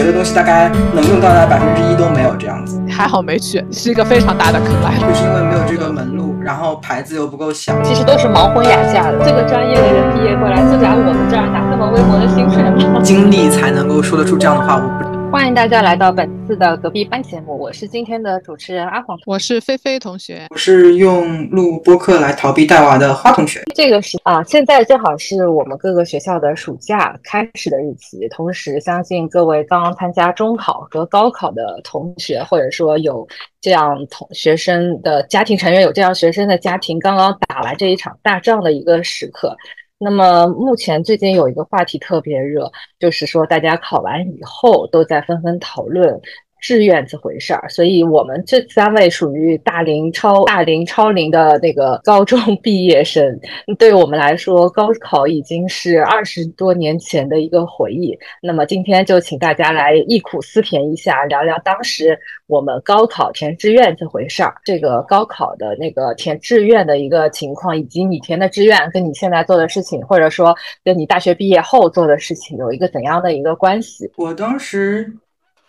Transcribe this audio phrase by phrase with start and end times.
[0.00, 2.80] 学的东西大概能用到的百分之一都没有这样子。
[2.88, 4.94] 还好没去，是一个非常大的坑来。
[4.98, 7.76] 就是因为没有这个门路，然后牌子又不够响。
[7.84, 9.18] 其实都是盲婚哑嫁的。
[9.22, 13.00] 这个专业的人毕业过来，就在我们这儿拿这么微薄的薪水吗？
[13.02, 14.76] 经历才能够说得出这样的话。
[14.76, 15.09] 我不。
[15.32, 23.62] 欢迎大家来到本次的隔壁班节目，我是今天的主持人阿黄，我是菲菲同学，我是用录播课来逃避带娃的花同学。
[23.72, 33.26] 这个是啊，现在正好是我们各个学校的暑假开始的日期，同时相信各位刚刚参加中考和高考的同学，或者说有
[33.60, 39.56] 这样同学生的家庭成员有这样学生的家庭，刚刚打完这一场大仗的一个时刻。
[40.02, 46.18] 那么目前最近有一个话题特别热，就是说大家考完以后都在纷纷讨论。
[46.60, 53.38] 志愿这回事儿，所以我们这三位属于大龄超大龄超龄的那个高中毕业生，
[53.78, 58.16] 对我们来说，高考已经是二十多年前的一个回忆。
[58.42, 74.10] 那么今天就请大家来忆苦思甜一下，聊聊当时我们高考填志愿这回事儿，这个高考的那个填志愿的一个情况，以及你填的志愿跟你现在做的事情，或者说跟你大学毕业后做的事情有一个怎样的一个关系？
[74.16, 75.10] 我当时。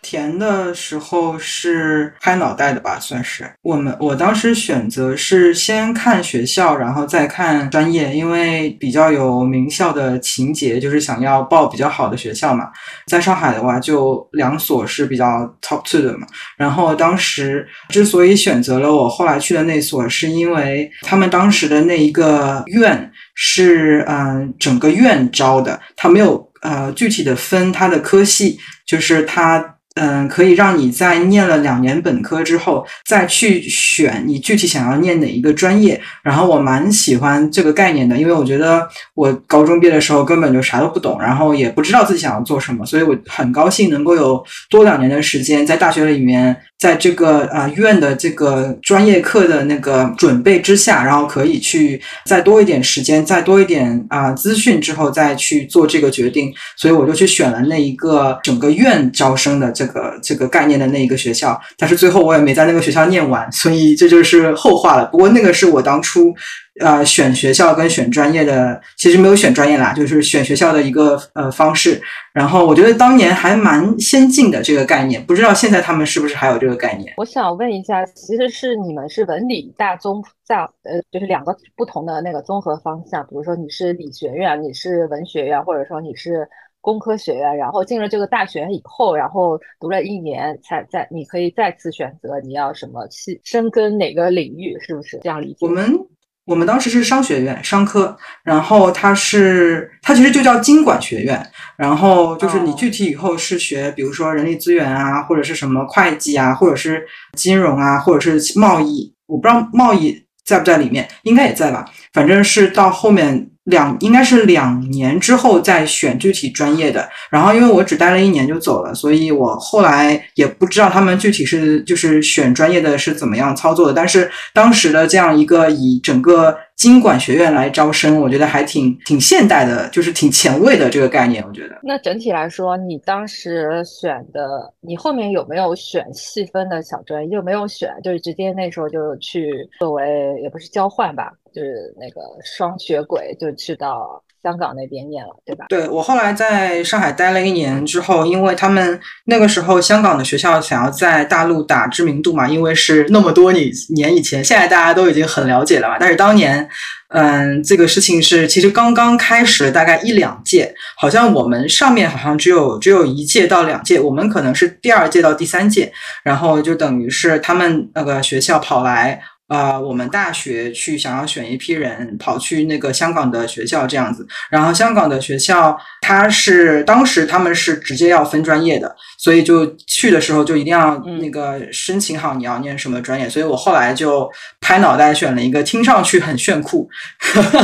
[0.02, 3.96] 填的时候是拍脑袋的吧，算是我们。
[4.00, 12.68] 我当时选择是先看学校，然后再看专业，因为比较有名校的情节，就是想要报比较好的学校嘛。
[13.06, 15.24] 在上海的话，就两所是比较
[15.62, 16.26] top two 的嘛。
[16.56, 29.76] 然后当时之所以选择了我后来去的那所，是因为他们当时的那一个院是嗯整个院招的，他没有呃具体的分他的科系，就是他。
[29.94, 36.00] 嗯，可以让你在念了两年本科之后，再去选你具体想要念哪一个专业。
[36.22, 46.56] 然后我蛮喜欢这个概念的，因为我觉得我高中毕业的时候根本就啥都不懂，然后也不知道自己想要做什么，所以我很高兴能够有多两年的时间在大学里面。
[46.78, 65.06] 在这个呃院的这个专业课的那个准备之下，然后可以去再多一点时间，再多一点啊资讯之后再去做这个决定，所以我就去选了那一个整个院招生的这个这个概念的那一个学校，但是最后我也没在那个学校念完，所以这就是后话了。
[65.06, 66.34] 不过那个是我当初。
[66.80, 72.00] 呃，选学校跟选专业的其实没有选专业啦，就是选学校的一个呃方式。
[72.32, 77.12] 然后我觉得当年还蛮先进的这个概念，不知道现在他们是不是还有这个概念？
[77.18, 86.48] 我想问一下，其实是你们是文理大综在呃，就是两个不同的那个综合方向，比如说你是理学院，你是文学院，或者说你是
[86.82, 95.64] 工科学院，然后进了这个大学以后，然后读了一年才在，你可以再次选择你要什么去深耕哪个领域，是不是这样理解？
[95.66, 95.98] 我们。
[96.44, 101.40] 我们当时是商学院商科，然后它是它其实就叫经管学院，
[101.76, 113.51] 然后就是你具体以后是学，比如说人力资源啊，或者是什么会计啊，或者是金融啊，或者是贸易，我不知道贸易在不在里面，应该也在吧，反正是到后面。
[113.64, 123.94] 两应该是两年之后再选具体专业的，然后因为我只待了一年就走了，所以我后来也不知道他们具体是就是选专业的是怎么样操作的。
[123.94, 131.44] 但是当时的这样一个以整个经管学院来招生，我觉得还挺挺现代的，就是挺前卫的这个概念。
[131.46, 137.28] 我觉得那整体来说，你当时选的，你后面有没有选细分的小专业？
[137.36, 137.88] 有没有选？
[138.02, 139.48] 就是直接那时候就去
[139.78, 140.04] 作为
[140.42, 141.32] 也不是交换吧？
[141.54, 145.66] 就是那个双学轨，就去到香港那边念了，对吧？
[145.68, 155.96] 对我后来在上海待了一年之后，因为他们那个时候香港的学校想要在大陆打知名度嘛，因为是那么多年年以前，现在大家都已经很了解了嘛。
[156.00, 156.68] 但是当年，
[157.08, 165.92] 嗯，这个事情是其实刚刚开始，大概一两届，好像我们上面好像只有只有一届到两届，我们可能是第二届到第三届，
[166.24, 169.22] 然后就等于是他们那个学校跑来。
[169.52, 184.26] 啊，我们大学去想要选一批人跑去那个香港的学校这样子，然后香港的学校他是当时他们是直接要分专业的，所以就去的时候就一定要那个申请好你要念什么专业，所以我后来就
[184.60, 186.88] 拍脑袋选了一个听上去很炫酷，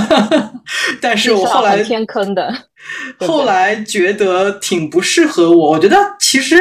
[1.01, 2.55] 但是我后来天坑的，
[3.27, 6.59] 后来觉得挺不适合我，我觉得其实。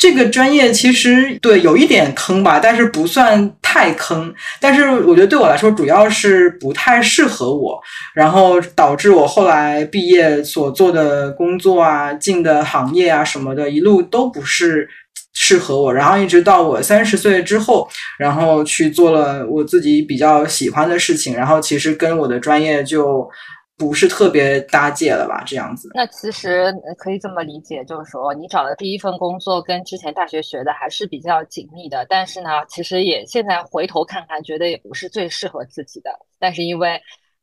[0.00, 4.32] 这个专业其实对有一点坑吧，但是不算太坑。
[4.60, 7.76] 但是我觉得对我来说，主要是不太适合我，
[8.14, 14.88] 然后导致我后来毕业所做的工作啊、进的行业啊什么的，一路都不是
[15.34, 15.92] 适合我。
[15.92, 17.88] 然后一直到我三十岁之后，
[18.20, 23.28] 然后去做了我自己比较喜欢的事情，然后其实跟我的专业就。
[23.78, 25.44] 不是特别搭界了吧？
[25.46, 25.88] 这样子。
[25.94, 36.10] 那其实可以这么理解，就是说你找的第一份工作跟之前大学学的还是比较紧密的，但是呢，其实也现在回头看看，觉得也不是最适合自己的。
[36.40, 37.00] 但是因为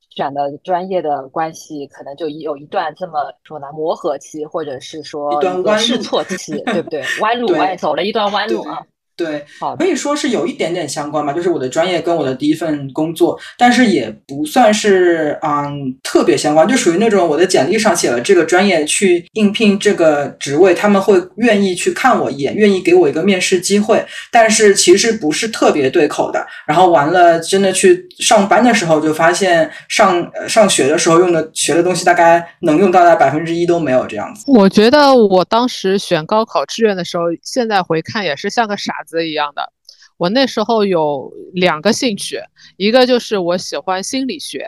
[0.09, 7.01] 选的专业的关系，可能就有一段这么说呢磨合期，或者是说一段试错期， 对不对？
[7.21, 8.85] 弯路，哎，走了一段弯路啊。
[9.17, 26.45] 对，好，可以说是有一点点相关吧，就是我的专业跟我的第一份工作，但是也不算是嗯特别相关，就属于那种我的简历上写了这个专业去应聘这个职位，他们会愿意去看我一眼，愿意给我一个面试机会，但是其实不是特别对口的。
[26.67, 34.43] 然后完了，真的去上班的时候，就发现上上学的时候用的学的东西，大概能用到的百分之一都没有这样子。
[34.47, 38.93] 我觉得我当时选高考志愿的时候，现在回看也是像个傻。
[39.05, 39.71] 子一样的，
[40.17, 42.39] 我那时候有两个兴趣，
[42.77, 44.65] 一个就是我喜欢心理学，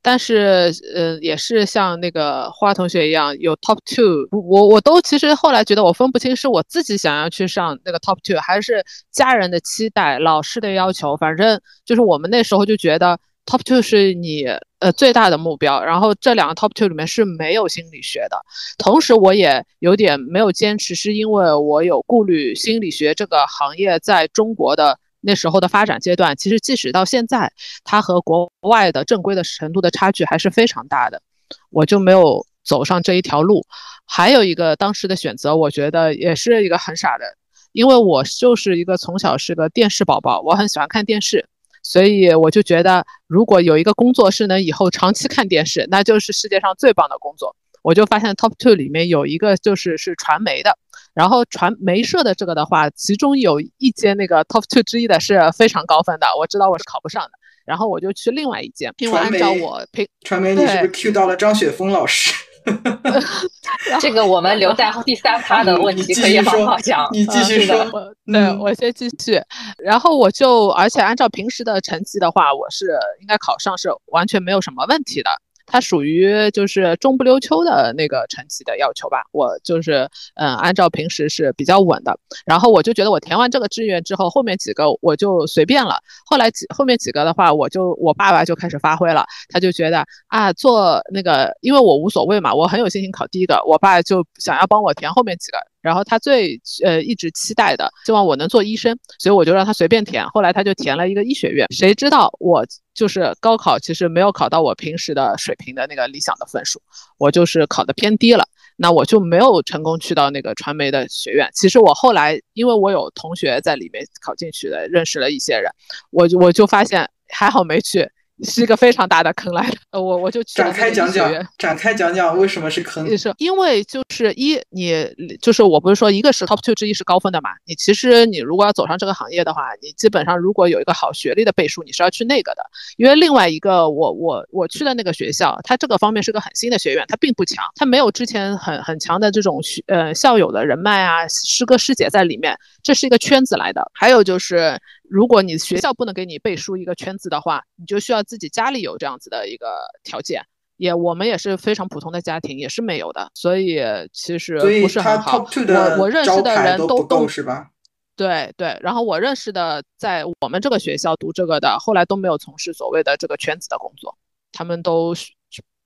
[0.00, 13.18] 但是呃也是像那个花同学一样有 top two，我我都其实后来觉得我分不清是我自己想要去上那个 top two，还是家人的期待、老师的要求，反正就是我们那时候就觉得。
[13.44, 14.44] Top two 是你
[14.82, 18.36] 呃最大的目标，然后这两个 Top two 里面是没有心理学的。
[18.76, 27.52] 同时，我也有点没有坚持，是因为我有顾虑心理学这个行业在中国的那时候的发展阶段，其实即使到现在，
[27.84, 31.22] 它和国外的正规的程度的差距还是非常大的。
[31.70, 33.64] 我就没有走上这一条路。
[34.04, 37.24] 还有一个当时的选择，我觉得也是一个很傻的，
[37.70, 41.46] 因为我就是一个从小是个电视宝宝，我很喜欢看电视。
[41.82, 47.54] 所以我就觉得，如果有一个工作是能以后长期看电视，那就是世界上最棒的工作。
[47.82, 50.78] 我就发现 top two 里面有一个就是是传媒的，
[51.14, 57.30] 然后传媒社的这个的话，其中有一间那个 top two 之一的是非常高分的，我知道我是考不上的，
[57.66, 58.94] 然后我就去另外一间。
[58.98, 62.32] 因为按照我评传媒，你是不是 Q 到了张雪峰老师？
[64.00, 67.08] 这个我们留在第三趴的问题可以好好讲。
[67.12, 67.84] 你继续说，
[68.26, 69.40] 对我先继续。
[69.78, 75.30] 然后我就，而且按照平时的成绩的话，我是应该考上是完全没有什么问题的。
[75.72, 82.14] 它属于就是中不溜秋的那个成绩的要求吧，我就是嗯，按照平时是比较稳的。
[82.44, 85.98] 然后我就觉得我填完这个志愿之后，后面几个我就随便了。
[86.26, 95.58] 后来几后面几个的话，我就我爸爸就开始发挥了，他就觉得啊，做那个，因为我无所谓嘛，我很有信心考第一个，我爸就想要帮我填后面几个。
[95.82, 100.24] 然后他最呃一直期待的，希望我能做医生，所以我就让他随便填。
[100.28, 102.64] 后来他就填了一个医学院，谁知道我
[102.94, 106.80] 就是高考其实没有考到我平时的水平的那个理想的分数，
[107.18, 108.44] 我就是考的偏低了，
[108.76, 111.50] 那我就没有成功去到那个传媒的学院。
[111.52, 115.70] 其实我后来因为我有同学在里面考进去的，认识了一些人，
[116.10, 118.08] 我就我就发现还好没去。
[118.42, 123.16] 是一个非常大的坑来的，呃，我我就展开讲讲，展开讲讲为什么是坑？
[123.16, 125.06] 是因为就是一，你
[125.40, 127.50] 就是我不是说一个是 top two 之一是高分的嘛？
[127.66, 132.62] 你其实你如果要走上这个行业的话，你基本上如果有一个好学历的背书，你是要去那个的。
[132.96, 143.88] 因为另外一个我我我去的那个学校，它这个方面是个很新的学院，它并不强，它没有之前很很强的这种学呃校友的人脉啊，师哥师姐在里面，这是一个圈子来的。
[143.94, 144.76] 还有就是。
[145.12, 149.66] 如果你学校不能给你背书一个圈子的话，你就需要自己家里有这样子的一个
[150.02, 150.42] 条件。
[150.78, 153.78] 也我们也是非常普通的家庭，也是没有的，所以
[154.14, 155.36] 其实不是很好。
[155.38, 157.68] 我我认识的人都都是吧？
[158.16, 164.16] 对对，然后我认识的在我们这个学校读这个的，后来都没有从事所谓的这个圈子的工作，
[164.50, 165.14] 他们都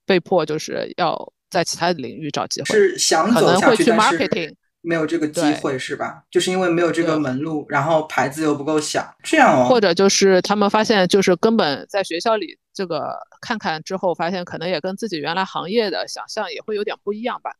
[0.05, 4.53] 被迫就是要在其他的领域找机会，是想可能会去 marketing。
[4.87, 6.23] 没有这个机会是吧？
[6.31, 9.67] 就是因为没有这个门路，然后牌子又不够响，这样哦。
[9.67, 17.51] 或者就是他们发现，就是根本在学校里这个看看之后，发现可能也跟自己原来行业的想象也会有点不一样吧。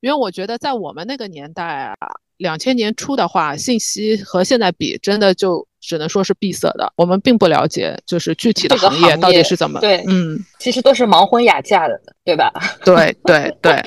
[0.00, 1.94] 因为我觉得在我们那个年代啊，
[2.36, 5.66] 两千年初的话，信息和现在比，真的就。
[5.78, 9.78] 只能说是闭塞的，我们并不了解，就是具体的行业到底是怎么。
[9.78, 12.52] 对，嗯，其实都是盲婚哑嫁的，对吧？
[12.84, 13.80] 对 对对，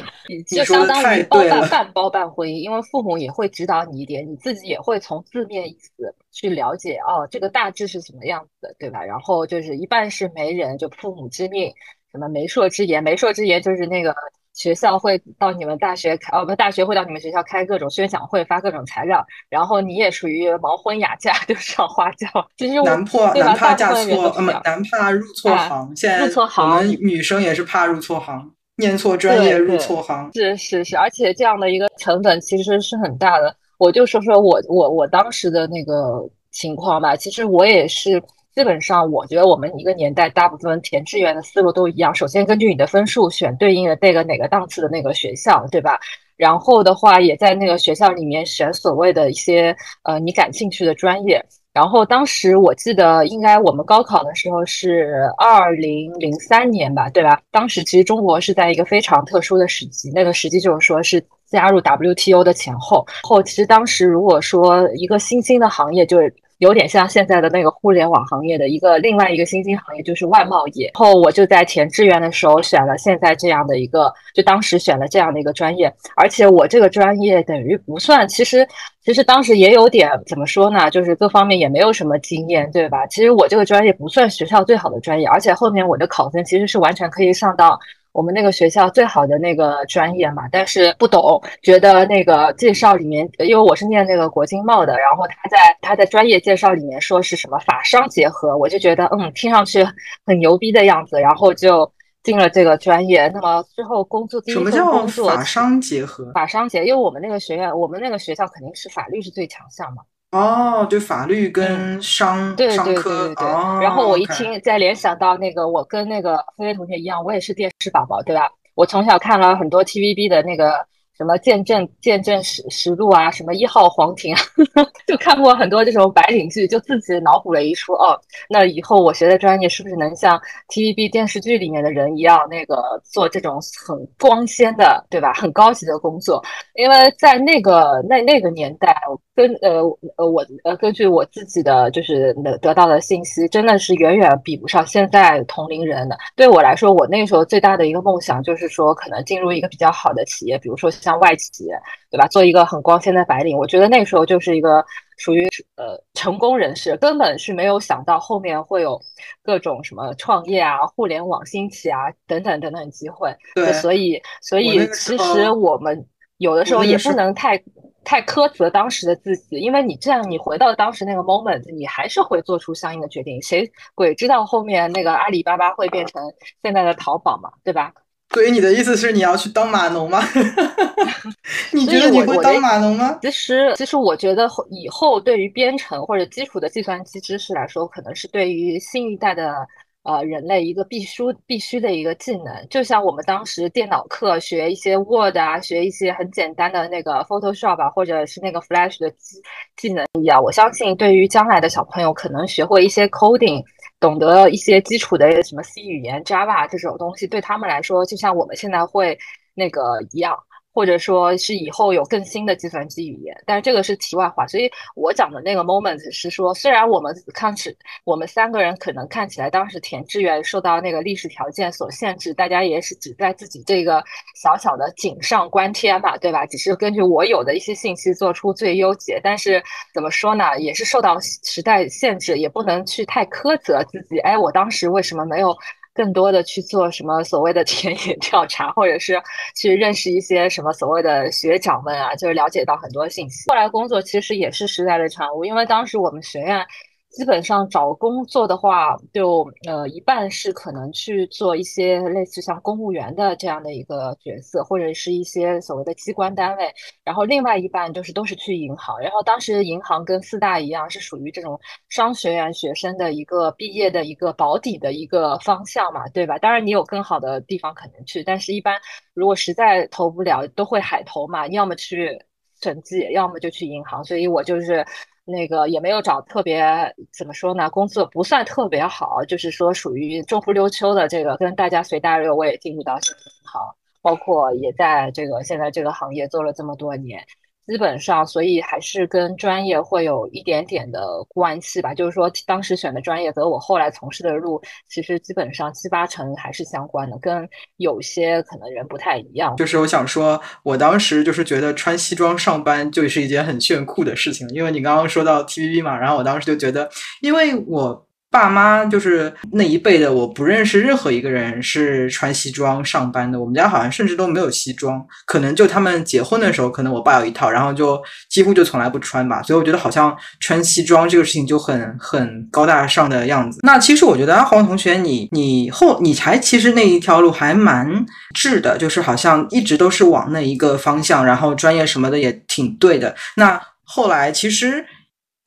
[0.48, 9.04] 就相当于包办半包办婚姻，因为父母也会指导你一点，你自己也会从字面意思去了解哦，这个大致是什么样子的，对吧？
[9.04, 11.70] 然后就是一半是媒人，就父母之命，
[12.13, 14.16] 什么媒妁之言，媒妁之言就是那个。
[14.60, 22.28] 学校会到你们大学开，哦不，大学会到你们学校开各种宣讲会，发各种材料，然后你也属于盲婚哑嫁， 就上花轿。
[22.58, 25.96] 其实男怕男怕嫁错，呃不，男怕入错行。
[25.96, 30.30] 现在我们女生也是怕入错行，念错专业入错行。
[30.34, 33.56] 是是是，而且这样的一个成本其实是很大的。
[33.78, 38.22] 我就说说我我我当时的那个情况吧，其实我也是。
[38.60, 45.98] 基本上我觉得我们一个年代大部分填志愿的思路都一样，首先根据你的分数选对应的那个哪个档次的那个学校，对吧？
[46.36, 49.74] 然后的话也在那个学校里面选所谓的一些
[50.04, 51.42] 呃你感兴趣的专业。
[51.72, 57.39] 然后当时我记得应该我们高考的时候是二零零三年吧，对吧？
[57.51, 63.42] 当时其实中国是在一个非常特殊的时期，那个时期就是说是加入 WTO 的前后后。
[63.42, 70.92] 其实当时如果说一个新兴的行业，就是有点像现在的那个互联网行业的一个另外一个新兴行业，就是外贸业。
[70.94, 78.66] 后我就在填志愿的时候选了现在这样的一个，就当时选了这样的一个专业，而且我这个专业等于不算，其实。
[79.01, 83.08] 其实当时也有点怎么说呢，就是各方面也没有什么经验，对吧？
[83.08, 87.80] 其实我这个专业不算学校最好的专业，而且后面我的考分其实是完全可以上到
[88.12, 90.44] 我们那个学校最好的那个专业嘛。
[90.51, 99.86] 但是不懂，觉得那个介绍里面，因为我是念那个国经贸的，然后他在他在专业介绍里面说是什么法商结合，我就觉得嗯，听上去
[100.25, 101.92] 很牛逼的样子，然后就。
[102.22, 110.04] 进了这个专业，那么最后工作第一份工作法商结合，法商结，因为我们那个学院，我们那个学校肯定是法律是最强项嘛。
[110.31, 113.33] 哦，对，法律跟商对商科。
[113.81, 118.50] 然后我一听，再联想到那个，我跟那个菲菲同学一样，我也是电视宝宝，对吧？
[118.75, 120.86] 我从小看了很多 TVB 的那个。
[121.19, 124.39] 什么见证见证实实录啊，什么一号皇庭啊，
[125.05, 128.17] 就看过很多这种白领剧，就自己脑补了一出哦。
[128.49, 135.33] 那以后我学的专业是不是能像 TVB 电视剧里面的人一样，那个做这种很光鲜的，对吧？
[135.33, 136.41] 很高级的工作？
[136.75, 138.95] 因为在那个那那个年代，
[139.35, 139.81] 根呃
[140.15, 146.17] 呃我呃根据我自己的就是得得到的信息，真的是远远比不上现在同龄人的。
[146.38, 151.09] 对我来说，我那时候最大的一个梦想就是说，可能进入一个比较好的企业，比如说像。
[151.10, 151.66] 像外企，
[152.12, 152.28] 对吧？
[152.28, 154.86] 做一个很光鲜的白领，我觉得那时候就是一个
[155.18, 159.01] 属于呃成功人士，根本是没有想到后面会有
[159.44, 163.36] 各种什么创业啊、互联网兴起啊等等等等机会。
[163.56, 166.06] 对，所以所以其实我们
[166.38, 167.62] 有的时候也不能太
[168.04, 173.42] 太苛责当时的自己，因为你这样你回到当时那个 moment，你还是会做出相应的决定。
[173.42, 176.22] 谁鬼知道后面那个阿里巴巴会变成
[176.62, 177.50] 现在的淘宝嘛？
[177.63, 177.92] 对吧？
[178.31, 180.21] 所以你的意思是你要去当码农吗？
[181.74, 183.17] 你觉得你会当码农吗？
[183.21, 189.67] 其实，其实我觉得以后对于编程或者基础的计算机知识来说，可能是对于新一代的
[190.03, 192.67] 呃人类一个必须必须的一个技能。
[192.69, 199.41] 就像我们当时电脑课学一些 Word 啊，学一些很简单的那个 Photoshop 啊，或者是那个 Flash 的技
[199.75, 200.41] 技能一样。
[200.41, 203.63] 我相信，对于将来的小朋友，可能学会一些 coding。
[204.00, 209.18] 懂得一些基础的什么 C 语言、Java 这种东西，对他们来说，就像我们现在会
[209.53, 210.38] 那个一样。
[210.79, 214.48] 或者说是以后有更新的计算机语言，但是这个是题外话。
[214.48, 224.01] 所以我讲的那个 moment 是说，虽然我们看起我们三个人可能看起来当时填志愿受到那个历史条件所限制，大家也是只在自己这个
[224.41, 226.45] 小小的井上观天吧，对吧？
[226.45, 229.19] 只是根据我有的一些信息做出最优解。
[229.21, 229.62] 但是
[229.93, 234.17] 怎么说呢，也是受到时代限制，也不能去太苛责自己。
[234.19, 235.53] 哎，我当时为什么没有？
[235.93, 239.22] 更多的去做什么所谓的田野 调查，或者是
[239.55, 243.50] 去认识一些什么所谓的学长们啊，就是了解到很多信息。
[243.50, 246.65] 后来工作其实也是时代的产物，因为当时我们学院。
[247.10, 256.72] 基本上找工作的话，就呃一半是可能去做一些类似像公务员的这样的一个角色，或者是一些所谓的机关单位，
[257.04, 259.00] 然后另外一半就是都是去银行。
[259.00, 266.38] 然后当时银行跟四大一样，是属于这种商学院学生的一个毕业的一个保底的一个方向嘛，对吧？
[266.38, 268.80] 当然你有更好的地方可能去，但是一般
[269.16, 272.18] 如果实在投不了，都会海投嘛，要么去
[272.62, 274.04] 审计，要么就去银行。
[274.04, 274.86] 所以我就是。
[275.29, 276.63] 那个也没有找特别
[277.12, 283.01] 怎么说呢，工作不算特别好，就是说属于中不溜秋的这个，跟大家随大流，我也进入到银
[283.45, 287.24] 行，包括也在这个现在这个行业做了这么多年。
[287.69, 291.93] 基本上，所以还是跟专业会有一点点的关系吧。
[291.93, 294.59] 就是说，当时选的专业和我后来从事的路，
[294.89, 297.47] 其实基本上七八成还是相关的，跟
[297.77, 299.55] 有些可能人不太一样。
[299.55, 306.89] 就是我想说，我当时就是觉得穿西装上班就是一件很炫酷的事情，因为你刚刚说到 TVB 嘛，然后我当时就觉得，
[307.21, 308.09] 因为我。
[308.31, 313.39] 爸妈就是那一辈的，我不认识任何一个人是穿西装上班的。
[313.39, 319.41] 我们家好像甚至都没有西装，可能就他们结婚的时候，可能我爸有一套，然后就几乎就从来不穿吧。
[319.41, 323.62] 所以我觉得好像穿西装这个事情就很很高大上的样子。
[323.63, 328.05] 那其实我觉得阿黄同学，你你后你才其实那一条路还蛮
[328.36, 333.15] 智的，就是好像一直都是往那一个方向，然后专业什么的也挺对的。
[333.38, 334.86] 那后来其实。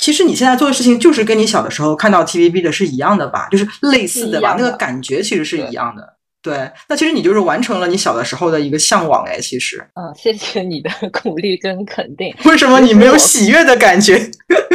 [0.02, 3.46] 其实你现在做的事情就是跟你小的时候看到 TVB 的是一样的吧？
[3.52, 4.56] 就是类似的吧？
[4.58, 6.16] 那个感觉其实是一样的。
[6.42, 9.78] 对，那其实你就是完成了你小的时候的一个向往哎，其实。
[9.94, 10.90] 嗯，谢谢你的
[11.22, 12.34] 鼓励跟肯定。
[12.46, 14.18] 为什么你没有喜悦的感觉？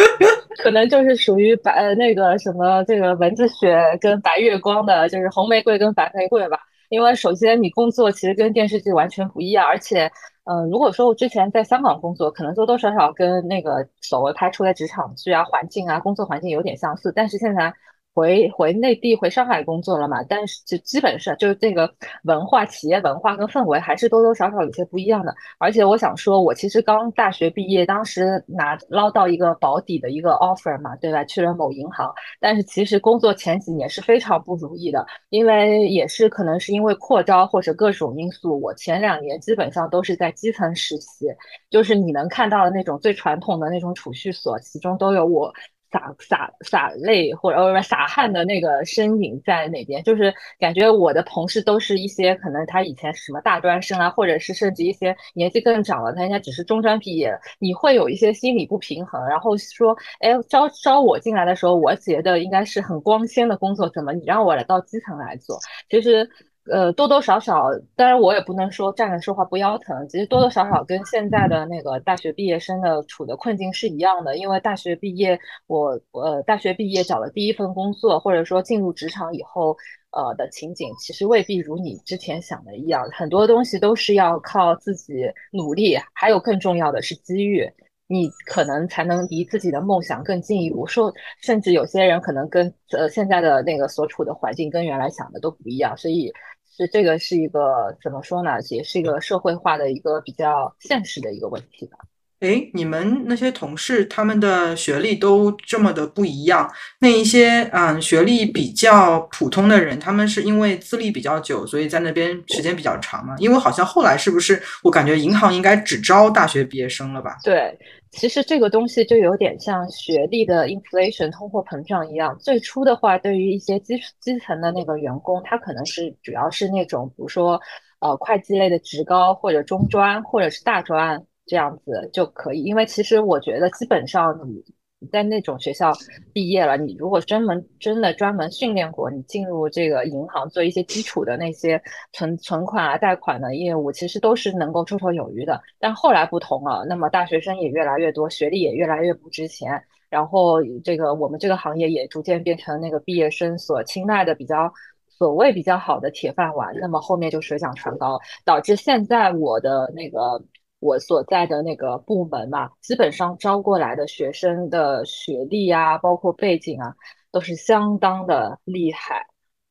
[0.63, 6.57] 可能就是属于白呃那个什么这个蚊子血跟白月光的，就是红玫瑰跟白玫瑰吧。
[6.87, 10.09] 因为首先你工作其实跟电视剧完全不一样，而且。
[10.49, 17.73] 嗯，如果说我之前在香港工作，可能多多少少跟那个所谓拍出来职场剧啊、环境啊、工作环境有点相似，但是现在。
[18.17, 20.23] 回回内地回上海工作了嘛？
[20.27, 21.87] 但是就基本上就是这个
[22.23, 25.31] 文化、企业文化跟氛围还是多多少少有些不一样的。
[25.59, 31.23] 而且我想说，我其实刚大学毕业，当时拿捞到一个保底的一个 offer 嘛，对吧？
[31.25, 41.27] 去了某银行，但是其实工作前几年是非常不如意的，因为也是可能是因为扩招或者各种因素，我前两年基本上都是在基层实习，
[41.69, 45.53] 就是你能看到的那种最传统的那种储蓄所，其中都有我。
[45.91, 65.57] 洒洒洒泪或者呃洒汗的那个身影在那边，就是感觉我的同事都是一些可能他以前什么大专生啊，或者是甚至一些年纪更长了，他应该只是中专毕业，你会有一些心理不平衡，然后说，哎，招招我进来的时候，我觉得应该是很光鲜的工作，怎么你让我来到基层来做？
[65.89, 66.29] 其实。
[66.69, 70.07] 呃，多多少少，当然我也不能说站着说话不腰疼。
[70.09, 74.37] 其实多多少少跟现在的那个大学毕业生的处的困境是一样的。
[74.37, 79.77] 因为大学毕业，我呃大学毕业找了第一份工作，或者说进入职场以后，
[80.11, 83.07] 呃的情景其实未必如你之前想的一样。
[83.11, 85.13] 很多东西都是要靠自己
[85.53, 87.65] 努力，还有更重要的是机遇，
[88.07, 90.85] 你可能才能离自己的梦想更进一步。
[90.85, 96.29] 说甚至有些人可能跟呃现在的那个所处的环境跟原来想的都不一样，所以。
[96.77, 98.51] 是这个是一个怎么说呢？
[98.69, 101.97] 也是一个社会化的一个比较现实的一个问题吧。
[102.39, 113.35] 哎，你们那些同事他们的学历都这么的不一样，那一些嗯学历比较普通的人，他们是因为资历比较久，所以在那边时间比较长嘛？
[113.39, 117.37] 因为好像后来是不是我感觉银行应该只招大学毕业生了吧？
[117.43, 117.77] 对。
[118.09, 122.35] 其实这个东西就有点像学历的 inflation 通货膨胀一样。
[122.39, 127.59] 最初的话，对于一些基基层的那个员工，他可能是主要是那种，比如说，
[127.99, 132.61] 呃，会计类的职高或者中专或者是大专这样子就可以。
[132.61, 134.63] 因为其实我觉得基本上你。
[135.11, 135.93] 在那种学校
[136.33, 141.79] 毕业了，你如果专门真的专门训练过，你进入这个银行做一些基础的那些
[142.13, 145.61] 存存款啊、贷款的业务，其实都是能够绰绰有余的。
[145.79, 149.79] 但后来不同了，那么大学生也越来越多，学历也越来越不值钱，
[150.09, 154.73] 然后这个我们这个行业也逐渐变成那个毕业生所青睐的比较
[155.07, 156.73] 所谓比较好的铁饭碗。
[156.81, 160.43] 那么后面就水涨船高，导致现在我的那个。
[160.79, 166.93] 我所在的那个部门嘛，基本上招过来的学生的学历啊，包括背景啊，
[167.31, 169.25] 都是相当的厉害，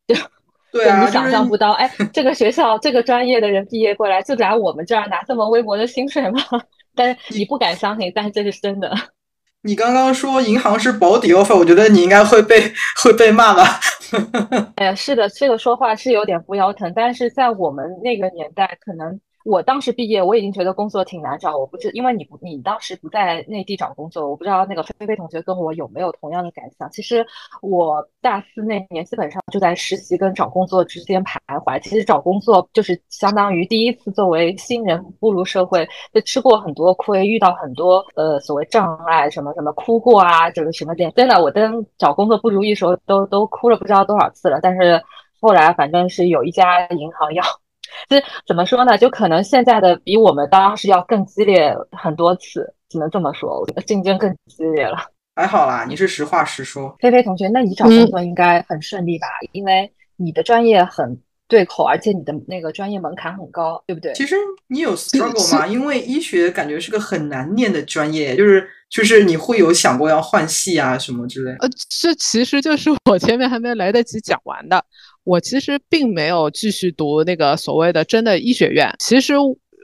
[0.08, 0.14] 就
[0.72, 6.40] 对啊，你想象不到，哎，这个学校这个专业的人毕业过来就来我们这儿拿这么微薄的薪水吗？
[6.96, 8.92] 但是你不敢相信，但是这是真的。
[9.62, 13.80] 你刚刚说银行是保底 offer，我觉得你应该会被会被骂吧？
[14.76, 19.20] 哎呀，是的，这个说话是有点不腰疼，但是在我们那个年代，可能。
[19.46, 21.56] 我当时毕业，我已经觉得工作挺难找。
[21.56, 26.90] 我不知，因为你不，你当时不在内地找工作，我不知道那个菲菲同学跟我有没有同样的感想。
[26.90, 27.24] 其实
[27.62, 31.78] 我大四那年基本上就在实习跟找工作之间徘徊。
[31.78, 41.08] 其实找工作就是相当于第一次作为新人步入社会，就吃过很多亏，遇到很多呃所谓障碍，什么什么哭过啊，这个什么的。
[41.12, 44.58] 真的，我跟找工作不如意时候都都哭了不知道多少次了。
[44.60, 45.00] 但是
[45.40, 47.44] 后来反正是有一家银行要。
[48.08, 48.96] 这怎么说呢？
[48.98, 54.96] 就可能现在的比我们当时要更激烈很多次，只能这么说，我觉得竞争更激烈了。
[55.34, 56.96] 还好啦，你是实话实说。
[56.98, 59.26] 菲菲同学，那你找工作应该很顺利吧？
[59.52, 64.12] 因为你的专业很对口，而且你的那个专业门槛很高，对不对？
[64.14, 64.34] 其实
[64.68, 65.66] 你有 struggle 吗？
[65.66, 71.52] 因为医学感觉是个很难念的专业，就是就是你会有想过要换系啊什么之类？
[71.60, 74.84] 呃，这其实就是我前面还没来得及讲完的。
[75.24, 78.94] 我其实并没有继续读那个所谓的真的医学院。
[79.00, 79.34] 其实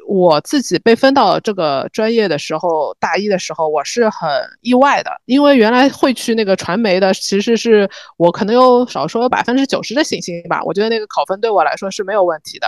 [0.08, 4.28] 我自己被分到这个专业的时候，大一的时候我是很
[4.60, 10.62] 意外的，因为原来会去那个传媒的，其实是我可能有少说有百分之九十的信心吧。
[10.64, 12.66] 我觉得那个考分对我来说是没有问题的，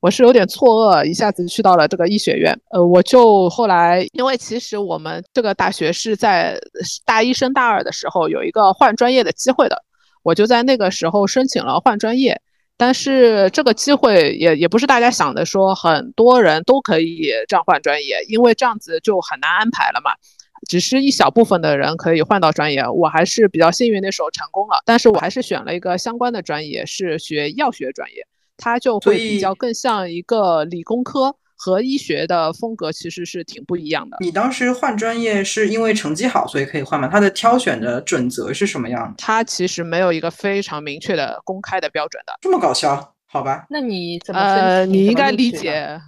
[0.00, 2.58] 我是有点错愕，一下子去到了这个医学院。
[2.70, 6.58] 呃，我就后来，因为其实我们这个大学是在
[7.04, 9.82] 大一升大二的时候有一个换专业的机会的。
[10.24, 12.40] 我就在那个时候申请了换专业，
[12.84, 20.10] 但是这个机会也也不是大家想的说很多人都可以这样换专业，因为这样子就很难安排了嘛。
[20.68, 22.84] 只是一小部分的人可以换到专业。
[22.88, 24.82] 我还是比较幸运，那时候成功了。
[24.84, 31.36] 但是我还是选了一个相关的专业，是学药学专业，它就会比较更像一个理工科。
[31.64, 34.16] 和医学的风格其实是挺不一样的。
[34.18, 37.06] 你当时换专业是因为成绩好，所以可以换吗？
[37.06, 39.08] 他的挑选的准则是什么样？
[39.08, 39.14] 的？
[39.16, 42.32] 他其实没有一个非常明确的公开的标准的。
[42.40, 43.14] 这么搞笑？
[43.26, 43.64] 好吧。
[43.70, 46.00] 那你怎么呃，你应该理解，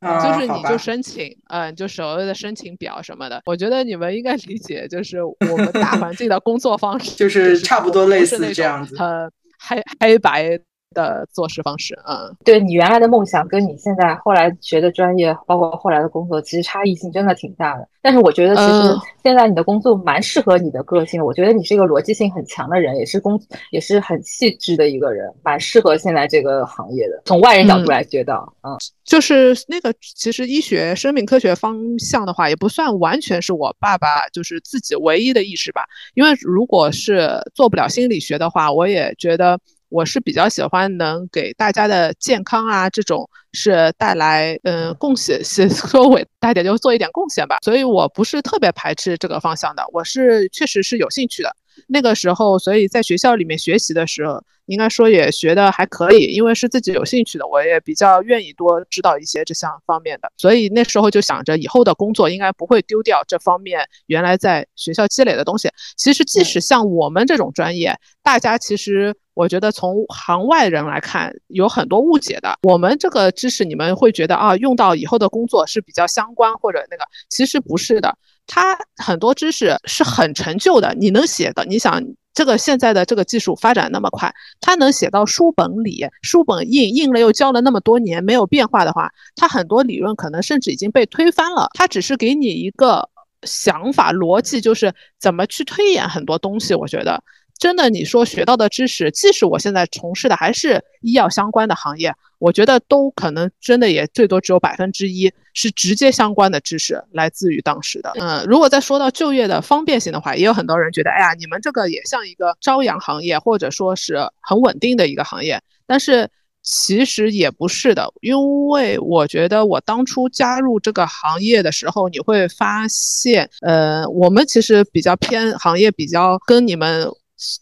[0.00, 3.42] 就是你就申请，嗯，就所谓的申请表什么的。
[3.44, 10.58] 我觉得你们应该理解，就是我们大环境的工作方式，就是差不多类似这样子，呃，黑黑白。
[10.94, 17.86] 的做事方式，嗯，对你原来的梦想跟你现在后来学的专业，包括后来的工作，其实差异性真的挺大的。
[18.00, 21.22] 但是我觉得，其实现在你的工作蛮适合你的个性。
[21.22, 27.20] 我觉得你是一个逻辑性很强的人，也是工也是很细致的一个人，蛮适合现在这个行业的。
[27.24, 35.82] 从外人角度来觉得，嗯，就是那个其实医学、生命科学方向的话，也不算完全是我爸爸就是自己唯一的意识吧。
[36.14, 39.58] 因为如果是做不了心理学的话，我也觉得。
[39.88, 51.54] 我是比较喜欢能给大家的健康啊，这种是带来嗯贡献，是 说伟大家就做一点贡献吧，所以我不是特别排斥这个方向的，我是确实是有兴趣的。
[51.88, 65.68] 那个时候，所以在学校里面学习的时候，应该说也学的还可以，因为是自己有兴趣的，我也比较愿意多知道一些这项方面的，所以那时候就想着以后的工作应该不会丢掉这方面原来在学校积累的东西。
[65.98, 69.14] 其实即使像我们这种专业，大家其实。
[69.36, 72.58] 我觉得从行外人来看，有很多误解的。
[72.62, 78.16] 我们这个知识，你们会觉得啊，用到以后的工作是比较相关或者那个，其实不是的。
[78.46, 91.68] 它很多知识是很陈旧的，你能写的，你想这个现在的这个技术发展那么快，它能写到书本里，书本印印了又教了那么多年没有变化的话，它很多理论可能甚至已经被推翻了。
[91.74, 93.06] 它只是给你一个
[93.42, 96.74] 想法逻辑，就是怎么去推演很多东西。
[96.74, 97.22] 我觉得。
[97.58, 108.12] 真的，你说学到的知识，即使我现在从事的还是医药相关的行业，我觉得都可能真的也最多只有百分之一是直接相关的知识来自于当时的。
[108.20, 115.58] 嗯，如果再说到就业的方便性的话，也有很多人觉得，哎呀，你们这个也像一个朝阳行业，或者说是很稳定的一个行业。
[115.86, 116.28] 但是
[116.62, 127.10] 其实也不是的，因为我觉得我当初加入这个行业的时候，你会发现，呃，我们其实比较偏行业，比较跟你们。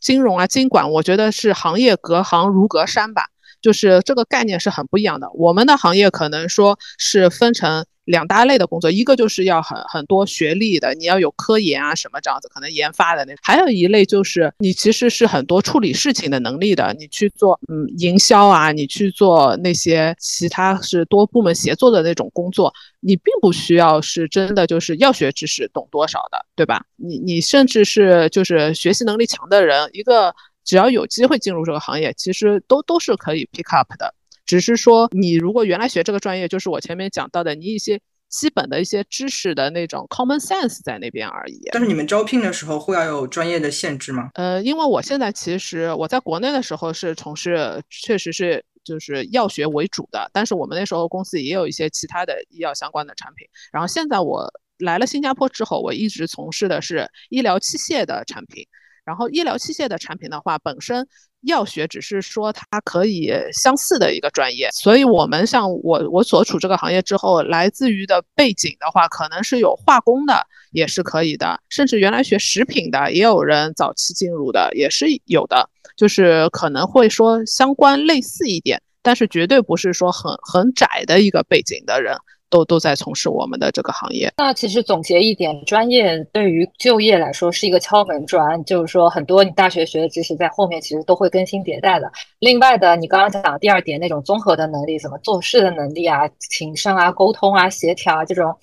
[0.00, 3.26] 金融啊，经管，我觉得是行业隔行如隔山吧，
[3.60, 5.28] 就是这个概念是很不一样的。
[5.34, 7.84] 我们的行业可能说是分成。
[8.04, 26.84] 两大类的工作，一个就是要很很多学历的，你要有科研啊什么这样子，可能研发的那；还有一类就是你其实是很多处理事情的能力的，你去做嗯营销啊，你去做那些其他是多部门协作的那种工作，你并不需要是真的就是药学知识懂多少的，对吧？
[26.96, 34.12] 你你甚至是就是学习能力强的人，一个只要有机会进入这个行业，其实都都是可以 pick up 的。
[34.46, 41.60] 只是说，你如果原来学这个专业，就是我前面讲到的，你一些基本的一些知识的那种 common sense 在那边而已。
[41.72, 44.30] 但是你们招聘的时候会要有专业的限制吗？
[44.34, 53.46] 呃，因为我现在其实我在国内的时候是从事，确实是就是药学为主的，但是我们那时候公司也有一些其他的医药相关的产品。
[53.72, 58.66] 然后现在我来了新加坡之后，我一直从事的是医疗器械的产品。
[59.04, 61.06] 然后医疗器械的产品的话，本身
[61.46, 82.16] 药学只是说它可以相似的一个专业，所以我们像我我所处这个行业之后，来自于的背景的话，可能是有化工的也是可以的，甚至原来学食品的也有人早期进入的也是有的，就是可能会说相关类似一点，但是绝对不是说很很窄的一个背景的人。
[82.54, 84.32] 都都在从事我们的这个行业。
[84.36, 92.08] 那其实总结一点，专业对于就业来说是一个敲门砖，就是说很多你大学学的知识在后面其实都会更新迭代的。
[92.38, 98.54] 另外的，你刚刚讲的第二点那种综合的能力，怎么做事的能力啊，情商啊，沟通啊，协调啊这种。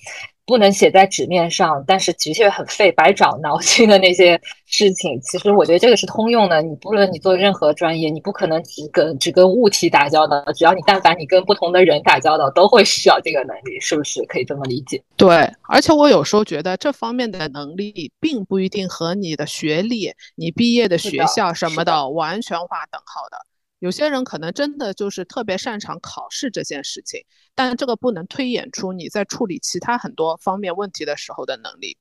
[0.44, 6.60] 不能写在纸面上，但是的确很费白长脑筋的那些事情，其实我觉得这个是通用的。
[6.60, 15.02] 你不论你做任何专业，你不可能只跟只跟物体打交道，只要你但凡你跟不同的人打交道，都会需要这个能力，是不是可以这么理解？
[15.16, 23.38] 对，而且我有时候觉得这方面的能力并不一定和你的学历、你毕业的学校什么的完全划等号的。
[23.82, 27.20] 有些人可能真的就是特别擅长考试这件事情，
[27.52, 31.98] 但这个不能推演出你在处理其他很多方面问题的时候的能力。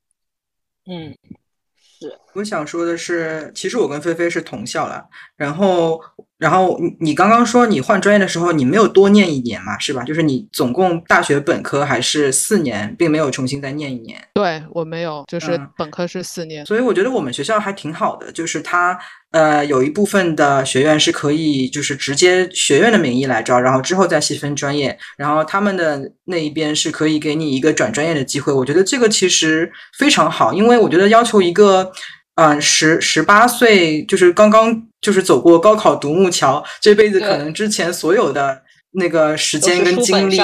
[0.86, 1.18] 嗯，
[1.76, 2.20] 是。
[2.34, 6.00] 我想说的是，其实我跟菲菲是同校了，然后
[6.42, 10.04] 然后你你刚刚说你换专业的时候，你没有多念一年嘛，是吧？
[10.04, 14.20] 就是你总共大学本科还是四年，并没有重新再念一年。
[14.34, 16.66] 对我没有，就是嗯本科是四年。
[16.66, 18.98] 所以我觉得我们学校还挺好的，就是它
[19.30, 28.52] 呃有一部分的学院是可以就是直接学院的名义来招，然后之后再细分专业，然后他们的那一边是可以给你一个转专业的机会。
[28.52, 31.92] 我觉得这个其实非常好，因为我觉得要求一个
[32.34, 38.62] 嗯十十八岁就是刚刚就是走过高考独木桥，这辈子可能之前所有的
[38.94, 40.38] 那个时间跟精力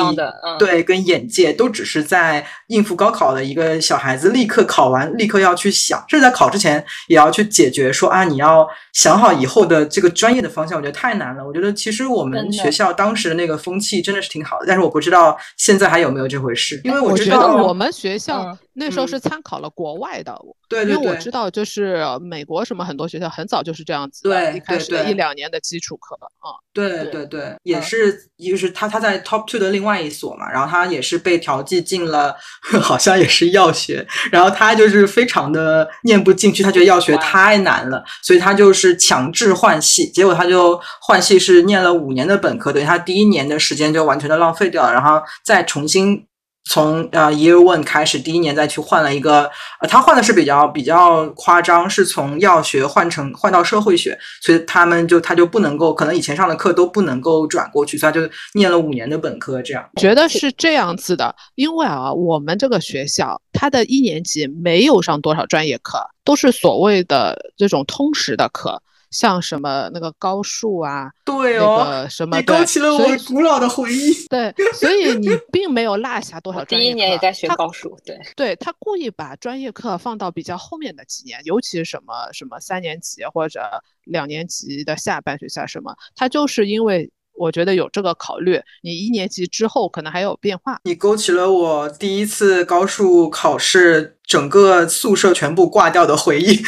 [0.58, 11.46] 对，跟眼界都只是在应付高考的一个小孩子，立刻考完，立刻要去想，甚至在考之前也要去解决说啊，你要想好以后的这个专业的方向，我觉得太难了。
[11.46, 26.54] 我觉得其实我们学校当时的那个风气真的是挺好的，但是我不知道现在还有没有这回事，因为我觉得知道，我们学校嗯那时候嗯是参考了国外的，对对对因为我知，道就是美国什么很多学校很早就是这样子的，对一开对对始的一两年的基础课啊。
[26.74, 32.36] 对对对对，也嗯是，一个是他他在 top two 的另外一所嘛，然后他也是被调剂进了，
[32.80, 46.24] 好像也是药学，然后他就是非常的念不进去，他觉得药学太难了，所以他就是强制换系，结果他就换系是念了五年的本科，等于他第一年的时间就完全的浪费掉了，然后再重新。
[46.70, 49.50] 从呃 year one 开始，第一年再去换了一个，
[49.80, 59.90] 呃，他换的是比较比较夸张，是从药学换成换到社会学，所以他们就他就不能够，可能以前上的课都不能够转过去，所以他就念了五年的本科这样。
[59.96, 74.14] 觉得是这样子的，因为啊，我们这个学校它的一年级没有上多少专业课，都是所谓的这种通识的课，像什么那个高数啊，对哦，个什么你勾，起了我古老的回忆。
[74.28, 76.92] 对，所以你并没有落下多少专业课。
[76.92, 83.62] 第一年也在学高数，对，对他故意把专业课放到比较后面的几年，尤其什么什么三年级或者
[84.04, 90.80] 两年级的下半学期啊什么，他就是因为我觉得有这个考虑，你一年级之后可能还有变化。
[90.84, 96.60] 你勾起了我第一次高数考试，整个宿舍全部挂掉的回忆。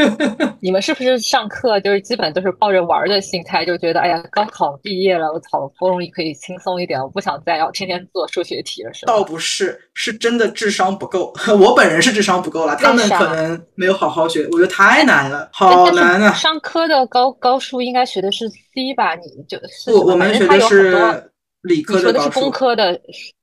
[0.60, 9.24] 你们是不是上课就是基本都是抱着玩儿的心态，就觉得哎呀，高考毕业了，我操，好不容易可以轻松一点，我不想再要天天做数学题了，是吗倒？
[9.24, 11.32] 不是，是真的智商不够。
[11.58, 16.32] 我本人是智商不够了，他们可能没有好好学，我觉得太难了，哎好难啊！
[16.34, 19.14] 上课的高高数应该学的是 C 吧？
[19.14, 21.30] 你就是不，我们学的是
[21.62, 22.92] 理你科高数说的是工，科的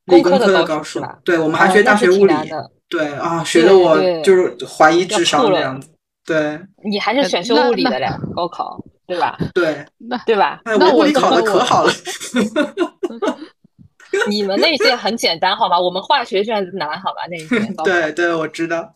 [0.05, 1.17] 理工科科的高数吧？
[1.23, 2.33] 对，我们还学大学物理。
[2.89, 5.89] 对啊，学的我就是怀疑智商这样子。
[6.25, 9.37] 对你还是呃选修物理的嘞，高考对吧？
[9.53, 10.61] 对，那对吧？
[10.65, 11.91] 哎，那我我物理考的我可好了。
[14.29, 15.79] 你们那一届很简单好吧？
[15.79, 17.21] 我们化学卷子难好吧？
[17.29, 18.91] 那一届 对对，我知道。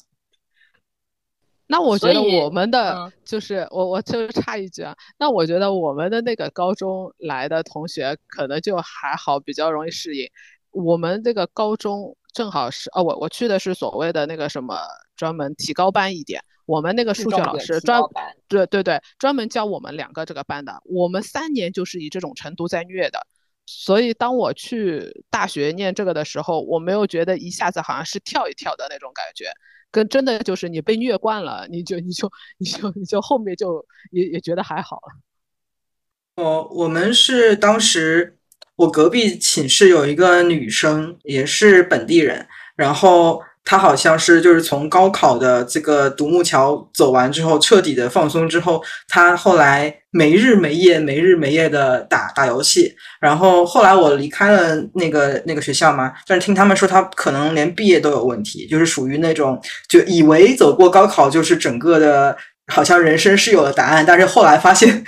[1.67, 10.27] 那我觉得我们的嗯就是我我就插一句啊，那我觉得我们的那个高中来的同学可能就还好，比较容易适应。
[10.71, 14.77] 我们这个高中正好是哦，我我去的是所谓的那个什么
[15.15, 18.01] 专门提高班一点，我们那个数学老师专
[18.47, 23.19] 对对对，专门教我们两个这个班的，我们三年就是以这种程度在虐的。
[23.65, 29.51] 所以当我去大学念这个的时候，我没有觉得一下子好像是跳一跳的那种感觉，
[29.91, 36.43] 跟真的就是你被虐惯了，你就你就你就你就后面就也也觉得还好了。
[36.43, 38.38] 哦，我们是当时
[38.79, 52.95] 我隔壁寝室有一个女生，也是本地人，然后她好像是就是从高考的这个独木桥走完之后，彻底的放松之后，她后来没日没夜、没日没夜的打打游戏。
[53.19, 62.37] 然后后来我离开了那个那个学校嘛，但是听他们说她可能连毕业都有问题，就是属于那种就以为走过高考就是整个的。
[62.69, 65.03] 好像人生是有了答案，但是后来发现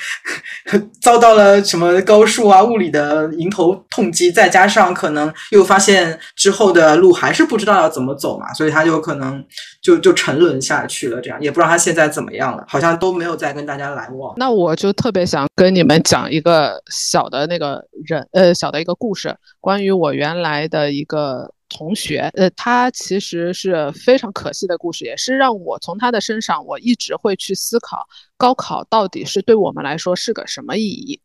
[1.02, 9.44] 遭到了什么高数啊、物理的迎头痛击，再加上可能又发现之后的路还是不知道要怎么走嘛，所以他就可能
[9.82, 11.22] 就就沉沦下去了。
[11.22, 14.34] 这样也不知道他现在怎么样了，好像都没有再跟大家来往。
[14.38, 28.06] 那我就特别想跟你们讲一个小的那个人，呃，小的一个故事，关于我原来的一个同学，呃，他其实是非常可惜的故事，也是让我从他的身上，我一直会去思考
[28.38, 31.20] 高考到底是对我们来说是个什么意义。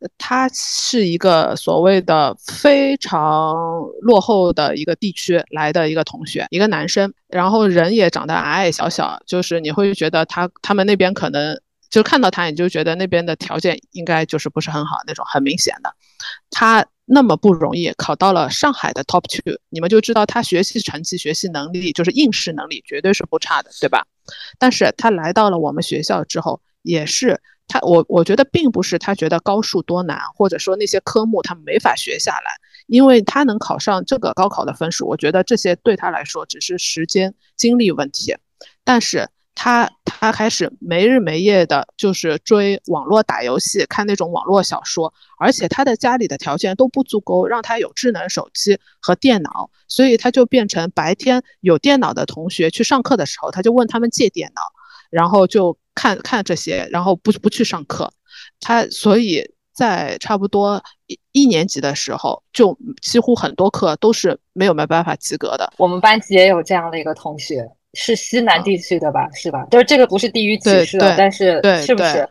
[0.00, 3.52] 呃他是一个所谓的非常
[4.00, 15.92] 落后的一个地区来的一个同学，一个男生，然后人也长得矮矮小小，就是你会觉得他他们那边可能就看到他，你就觉得那边的条件应该就是不是很好那种，很明显的。
[16.50, 24.06] 他那么不容易考到了上海的 top two，你们就知道他学习成绩、学习能力就是应试能力绝对是不差的，对吧？
[24.58, 38.36] 但是他来到了我们学校之后，也是他我我觉得并不是他觉得高数多难，或者说那些科目他没法学下来，因为他能考上这个高考的分数，我觉得这些对他来说只是时间精力问题。
[38.84, 39.28] 但是
[39.60, 54.62] 他他开始没日没夜的，就是追网络打游戏，看那种网络小说，而且他的家里的条件都不足够让他有智能手机和电脑，所以他就变成白天有电脑的同学去上课的时候，他就问他们借电脑，
[55.10, 55.76] 然后就。
[56.00, 58.08] 看看这些，然后不不去上课，
[58.60, 59.42] 他所以
[59.74, 65.72] 在差不多一一年级的时候，就几乎很多课都是没有没办法及格的。
[65.76, 69.28] 我们班级也有这样的一个同学，是西南地区的吧？
[69.32, 69.66] 是吧？
[69.70, 72.28] 就是这个不是地域歧视，但是是不是？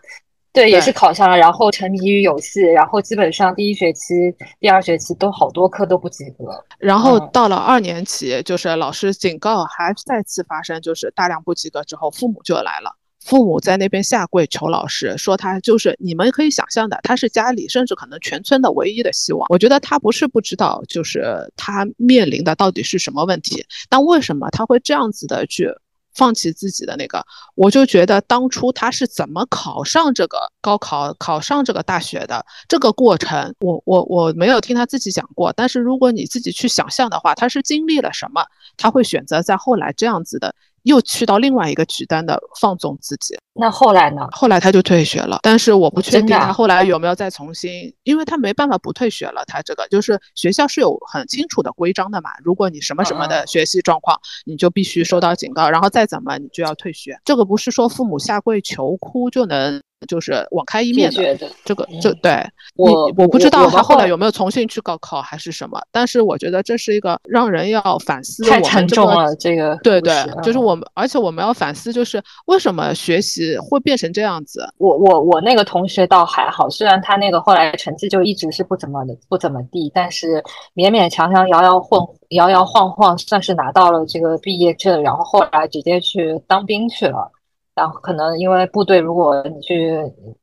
[0.53, 4.15] 对，也是考上了，然后沉迷于游戏，然后基本上第一学期、
[4.59, 6.45] 第二学期都好多课都不及格。
[6.79, 12.95] 然后到了二年级，就是老师警告还再次发生，就是大量不及格之后，父母就来了。
[13.27, 19.45] 父母在那边下跪求老师，说他就是你们可以想象的，他是家里甚至可能全村的唯一的希望。
[19.49, 25.69] 我觉得他不是不知道，就是他面临的到底是什么问题，但为什么他会这样子的去
[26.13, 27.21] 放弃自己的那个？
[27.55, 35.51] 我就觉得当初他是怎么考上这个高考、考上这个大学的这个过程，我我我没有听他自己讲过。
[35.51, 38.45] 但是如果你自己去想象的话，他是经历了什么，
[38.77, 40.55] 他会选择在后来这样子的。
[40.87, 44.27] 又去到另外一个极端的放纵自己，那后来呢？
[44.31, 49.43] 后来他就退学了，但是我不确定他后来有没有再重新，因为他没办法不退学了。
[49.45, 57.19] 他这个就是学校是有很清楚的规章的嘛，如果你什么什么的学习状况，你就必须收到警告，然后再怎么你就要退学。
[57.25, 59.81] 这个不是说父母下跪求哭就能。
[60.07, 62.31] 就是网开一面的这个，这对
[62.75, 68.43] 我我不知道他后来有没有重新去高考还是什么，但是我觉得这是一个让人要反思。
[68.43, 74.67] 太沉重了，这个对对，就是我而且我们要反思，就是为什么学习会变成这样子。
[74.77, 80.43] 我我我那个同学倒还好，虽然他那个后来成绩就一直是不怎么的不怎么地，但是
[80.75, 87.31] 勉勉强强摇摇混摇摇晃晃算是拿到了这个毕业证，然后后来直接去当兵去了。
[87.75, 89.95] 然后可能因为部队，如果你去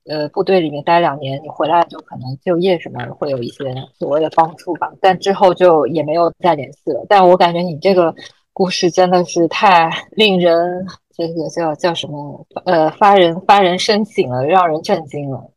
[0.07, 4.93] 呃部队里面待两年，你回来就可能就业什么会有一些所谓的帮助吧。
[5.01, 7.05] 但之后就也没有再联系了。
[7.09, 8.15] 但我感觉你这个
[8.55, 15.51] 故事真的是太令人这个叫叫什么呃发人发人深省了，让人震惊了，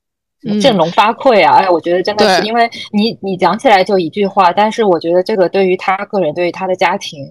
[0.61, 1.59] 振聋发聩啊！
[1.59, 7.25] 哎，我觉得真的是因为你你讲起来就一句话，但是我觉得这个对于他个人，对于他的家庭。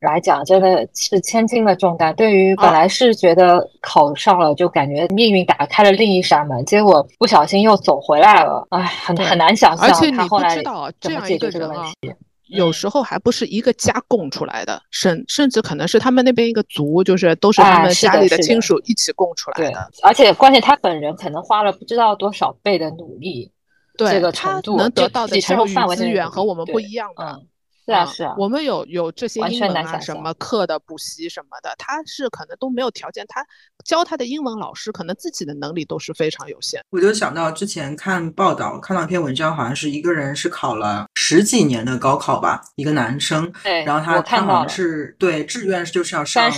[0.00, 2.12] 来讲，真的是千斤的重担。
[2.16, 8.66] 对于本来是觉得考上了，就感觉命运打开了另一扇门，结果不小心又走回来了。
[8.70, 10.60] 哎，很很难想象他后来
[11.00, 12.12] 怎么解决这个问题。
[12.52, 19.90] 有时候还不是一个家供出来的，甚甚至可能是他们那边一个族，就是都是他们家里的亲属一起供出来的。
[20.02, 23.50] 而且关键他本人可能花了不知道多少倍的努力，
[23.96, 27.40] 这个程度能得到的教育资源和我们不一样的。
[27.84, 33.44] 是啊是啊，我们有有这些英文啊什么课的补习什么的，他是可能都没有条件，他
[33.84, 36.80] 教他的英文老师可能自己的能力都是非常有限。
[36.90, 46.48] 我就想到之前看报道，看到一篇文章，好像是一个人是考了十几年的高考吧，一个男生，对，然后他他好像是对志愿就是要上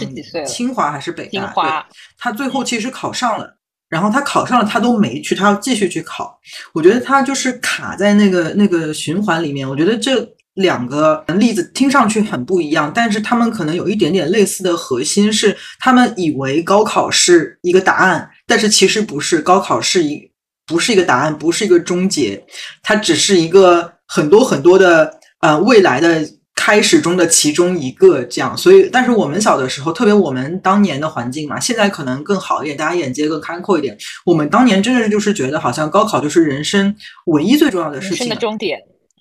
[0.47, 1.31] 清华还是北大？
[1.31, 1.87] 清华，
[2.19, 3.57] 他最后其实考上了，
[3.89, 6.39] 然后他考上了，他都没去，他要继续去考。
[6.75, 9.67] 我觉得他就是卡在那个那个循环里面。
[9.67, 10.35] 我觉得这。
[10.55, 20.31] 两个例子听上去很不一样，但是他们可能有一点点类似的核心，是他们以为高考是一个答案，但是其实不是，高考是一
[20.67, 22.45] 不是一个答案，不是一个终结，
[22.83, 28.57] 它只是一个很多很多的呃未来的开始中的其中一个这样。
[28.57, 33.99] 所以，但是我们小的时候，特别我们当年的环境嘛，现在可能更好一点，大家眼界更开阔一点。
[34.25, 36.95] 我们当年真的就是觉得，好像高考就是人生
[37.27, 38.79] 唯一最重要的事情，的终点。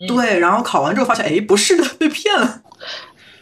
[0.08, 2.62] 对，然后考完之后发现，哎，不是的，被骗了。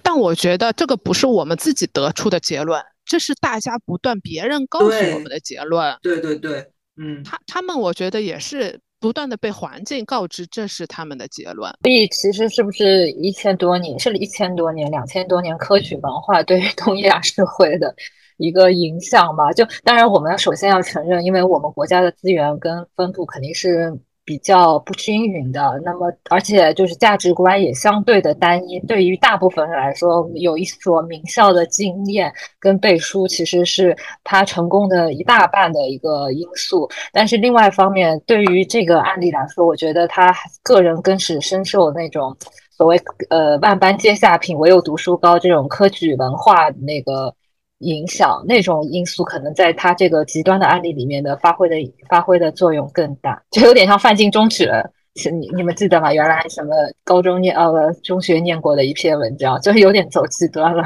[0.04, 5.96] 但我觉得这个不是我们自己得出的结论，这是大家不断别人告诉我们的结论。
[6.02, 6.66] 对对对，
[6.98, 11.72] 嗯，他他们我觉得也是不断的被环境告知这是他们的结论。
[11.84, 17.94] 所以其实是不是一千多年，是一千多年、两千多年科举文化对于东亚社会的
[18.38, 19.52] 一个影响吧？
[19.54, 23.98] 就当然我们首先要承认，因为我们国家的资源跟分布肯定是。
[24.24, 28.80] 比较不均匀的，那么而且就是价值观也相对的单一。
[28.82, 36.90] 对于大部分人来说，有一所名校的经验跟背书，其实是他成功的一大半的一个因素。
[37.12, 40.34] 但是另外一方面，对于这个案例来说，我觉得他
[40.64, 42.36] 个人更是深受那种
[42.70, 47.34] 所谓呃万般皆下品，唯有读书高这种科举文化那个。
[47.82, 51.76] 影响，那种因素可能在他这个极端的案例里面的发挥的
[52.10, 54.90] 发挥的作用更大，就有点像范进中举了。
[55.32, 56.14] 你你们记得吗？
[56.14, 56.74] 原来什么
[57.04, 60.86] 高中念呃中学念过的一篇文章，就是有点走极端了。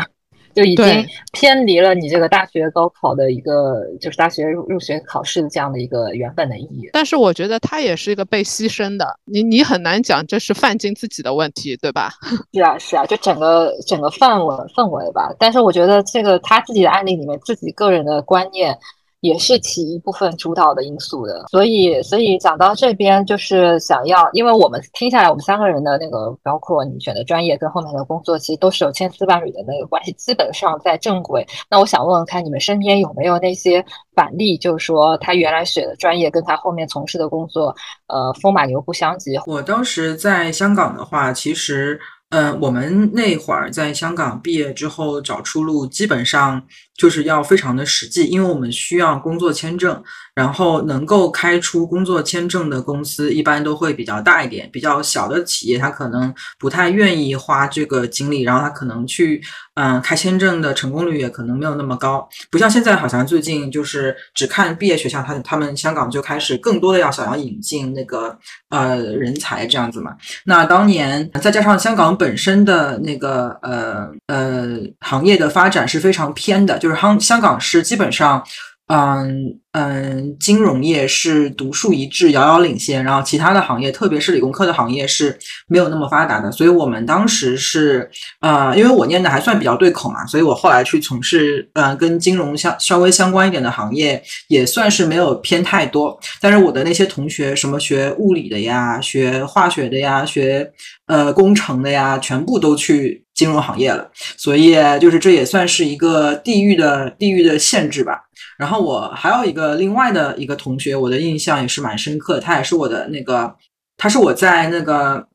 [0.56, 0.86] 就已经
[1.34, 6.90] 偏离了你这个大学高考的一个，就是大学入入学考试的这样的一个原本的意义。
[6.94, 12.10] 但是我觉得他也是一个被牺牲的，你你很难讲这是范进自己的问题，对吧？
[12.54, 15.32] 是啊是啊，就整个整个氛围氛围吧。
[15.38, 18.78] 但是我觉得这个他自己的案例里面，自己个人的观念。
[19.26, 31.44] 也是起一部分主导的因素的，所以，所以讲到这边，就是想要，因为我们听下来，我们三个人的那个，包括你选的专业跟后面的工作，其实都是有千丝万缕的那个关系，基本上在正轨。
[31.70, 37.76] 那我想问问看，你们身边有没有那些反例，就是说他原来选的专业跟他后面从事的工作，
[38.08, 39.38] 呃，风马牛不相及。
[39.48, 42.00] 我当时在香港的话，其实。
[42.30, 46.62] 嗯，我们那会儿在香港毕业之后找出路，基本上
[46.98, 50.04] 就是要非常的实际，因为我们需要工作签证。
[50.36, 54.70] 然后能够开出工作签证的公司，一般都会比较大一点。
[54.70, 59.42] 比较小的企业，他可能不太愿意花这个精力，然后他可能去，
[59.76, 62.28] 嗯，开签证的成功率也可能没有那么高。
[62.52, 68.38] 不像现在，好像最近就是只看毕业学校，他他们香港就开始更多的要想要引进那个
[68.68, 70.14] 呃人才这样子嘛。
[70.44, 78.44] 那当年再加上香港本身的那个呃呃行业的发展是非常偏的，就是香香港是基本上。
[78.88, 85.36] 嗯嗯，金融业是独树一帜、遥遥领先，然后其他的行业，特别是理工科的行业是
[85.68, 86.52] 没有那么发达的。
[86.52, 88.08] 所以我们当时是，
[88.42, 96.16] 呃，因为我念的还算比较对口嘛，所以我后来去从事呃跟金融相稍微相关一点的行业，也算是没有偏太多。
[96.40, 100.72] 但是我的那些同学，什么学物理的呀、学化学的呀、学
[101.08, 104.10] 呃工程的呀，全部都去金融行业了。
[104.38, 108.22] 所以就是这也算是一个地域的地域的限制吧。
[108.58, 112.40] 然后我还有一个另外的一个同学，我的印象也是蛮深刻的。
[112.42, 113.54] 他也是我的那个，
[113.98, 115.28] 他是我在那个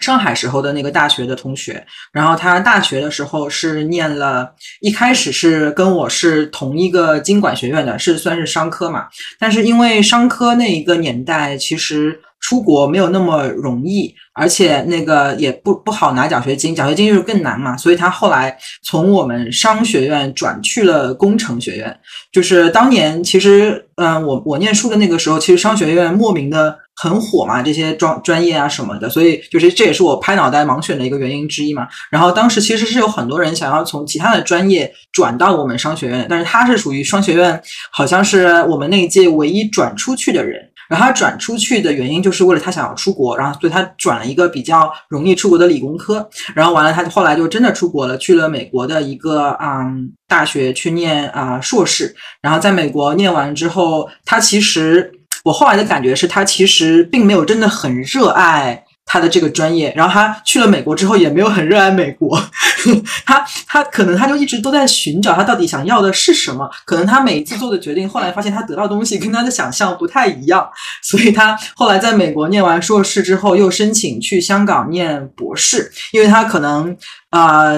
[0.00, 1.86] 上海时候的那个大学的同学。
[2.10, 9.08] 然后他大学的时候是念了，一开始是跟我是同一个经管学院的，是算是商科嘛。
[9.38, 14.14] 但是因为商科那一个年代，其实出国没有那么容易。
[14.36, 21.96] 而且那个也不不好拿奖学金，奖学金就是更难嘛，所以他后来从我们商学院转去了工程学院。
[22.32, 31.86] 就是当年其实，嗯，我我念书的那个时候，其实商学院莫名的很火嘛，这些专专业啊什么的，所以就是这也是我拍脑袋盲选的一个原因之一嘛。
[32.10, 40.60] 然后当时其实是有很多人想要从其他的专业转到我们商学院，但是他是属于商学院，好像是我们那一届唯一转出去的人。
[40.94, 46.24] 然后他转出去的原因就是为了他想要出国，然后所以他转了一个比较容易出国的理工科。
[46.54, 52.14] 然后完了，他后来就真的出国了，去了美国的一个嗯大学去念啊硕士。
[52.40, 55.10] 然后在美国念完之后，他其实
[55.42, 58.83] 我后来的感觉是他其实并没有真的很热爱。
[59.06, 62.40] 他的这个专业，然后他去了美国之后也没有很热爱美国，
[63.24, 70.68] 他他可能他就一直都在寻找他到底想要的是什么，可能他每一次做的决定，后来发现他得到东西跟他的想象不太一样，
[71.02, 76.96] 所以他后来在美国念完硕士之后，又申请去香港念博士，因为他可能
[77.30, 77.72] 啊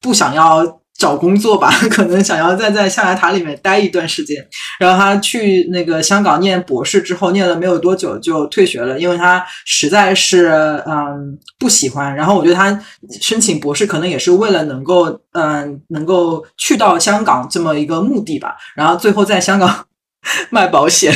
[0.00, 0.81] 不想要。
[1.02, 4.36] 找工作吧， 可能想要再在象牙塔里面待一段时间。
[4.78, 12.14] 然后他去那个香港念博士之后，念了没有多久就退学了，因为他实在是嗯不喜欢。
[12.14, 12.80] 然后我觉得他
[13.20, 18.54] 申请博士可能也是为了能够嗯能够去到香港这么一个目的吧。
[18.76, 19.84] 然后最后在香港
[20.50, 21.12] 卖保险，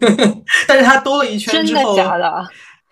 [0.68, 2.30] 但是他兜了一圈之后，真的假的？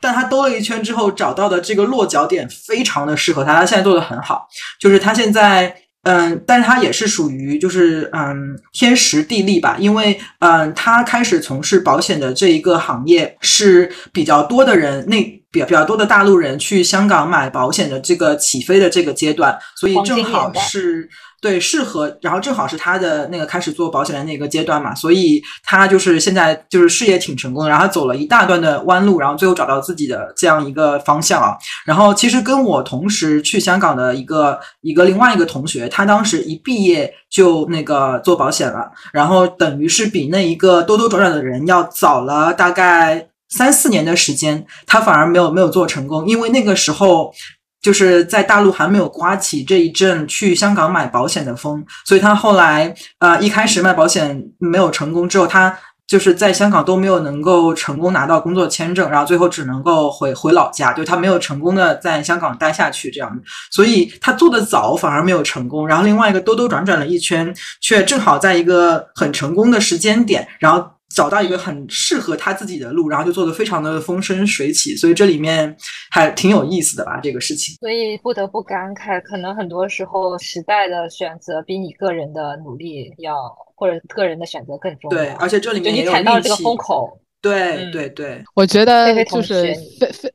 [0.01, 4.49] 但他兜了一圈之后找到的这个落脚点非常的适合他，他现在做的很好，
[4.81, 5.77] 就是他现在。
[6.03, 21.09] 嗯，但是他也是属于就是嗯天时地利吧，因为嗯他开始从事保险的这一个行业是比较多的人，那比较比较多的大陆人去香港买保险的这个起飞的这个阶段，所以正好是。
[21.43, 31.59] 对，适合，然后正好是他的那个开始做保险的那个阶段嘛，所以他就是现在就是事业挺成功的，然后走了一大段的弯路，然后最后找到自己的这样一个方向啊。
[31.85, 47.35] 然后其实跟我同时去香港的一个一个另外一个同学，他当时一毕业就那个做保险了，然后等于是比那一个兜兜转转的人要早了大概三四年的时间，他反而没有没有做成功，因为那个时候。
[47.83, 55.77] 就是在大陆还没有刮起这一阵去香港买保险的风，所以他后来呃一开始卖保险没有成功之后，他
[56.07, 63.37] 就是在香港都没有能够成功拿到工作签证，然后最后只能够回回老家，就他没有成功的在香港待下去这样，
[63.73, 70.89] 所以他做的早反而没有成功，然后另外一个兜兜转转了一圈，却正好在一个很成功的时间点，然后。
[71.15, 75.77] 找到一个很适合他自己的路，然后就做的非常的风生水起，所以这里面
[76.11, 77.75] 还挺有意思的吧，这个事情。
[77.77, 83.35] 所以不得不感慨，可能很多时候时代的选择比你个人的努力要，
[83.75, 85.17] 或者个人的选择更重要。
[85.17, 87.21] 对，而且这里面也有踩到这个风口。
[87.41, 90.33] 对对对，我觉得就是非非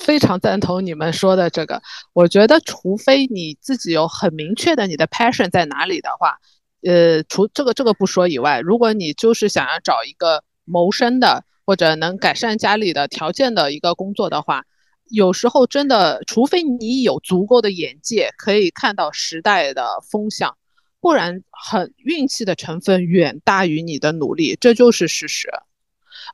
[0.00, 1.82] 非常赞同你们说的这个。
[2.12, 6.38] 我觉得，除非你自己有很明确的你的 passion 在哪里的话。
[6.86, 14.64] 呃，除这个这个不说以外，如果你就是想要找一个谋生的或者能改善家里的条件的一个工作的话，
[15.10, 20.56] 有时候真的，除非你有足够的眼界，可以看到时代的风向，
[21.00, 25.48] 不然很运气的成分远大于你的努力，这就是事实。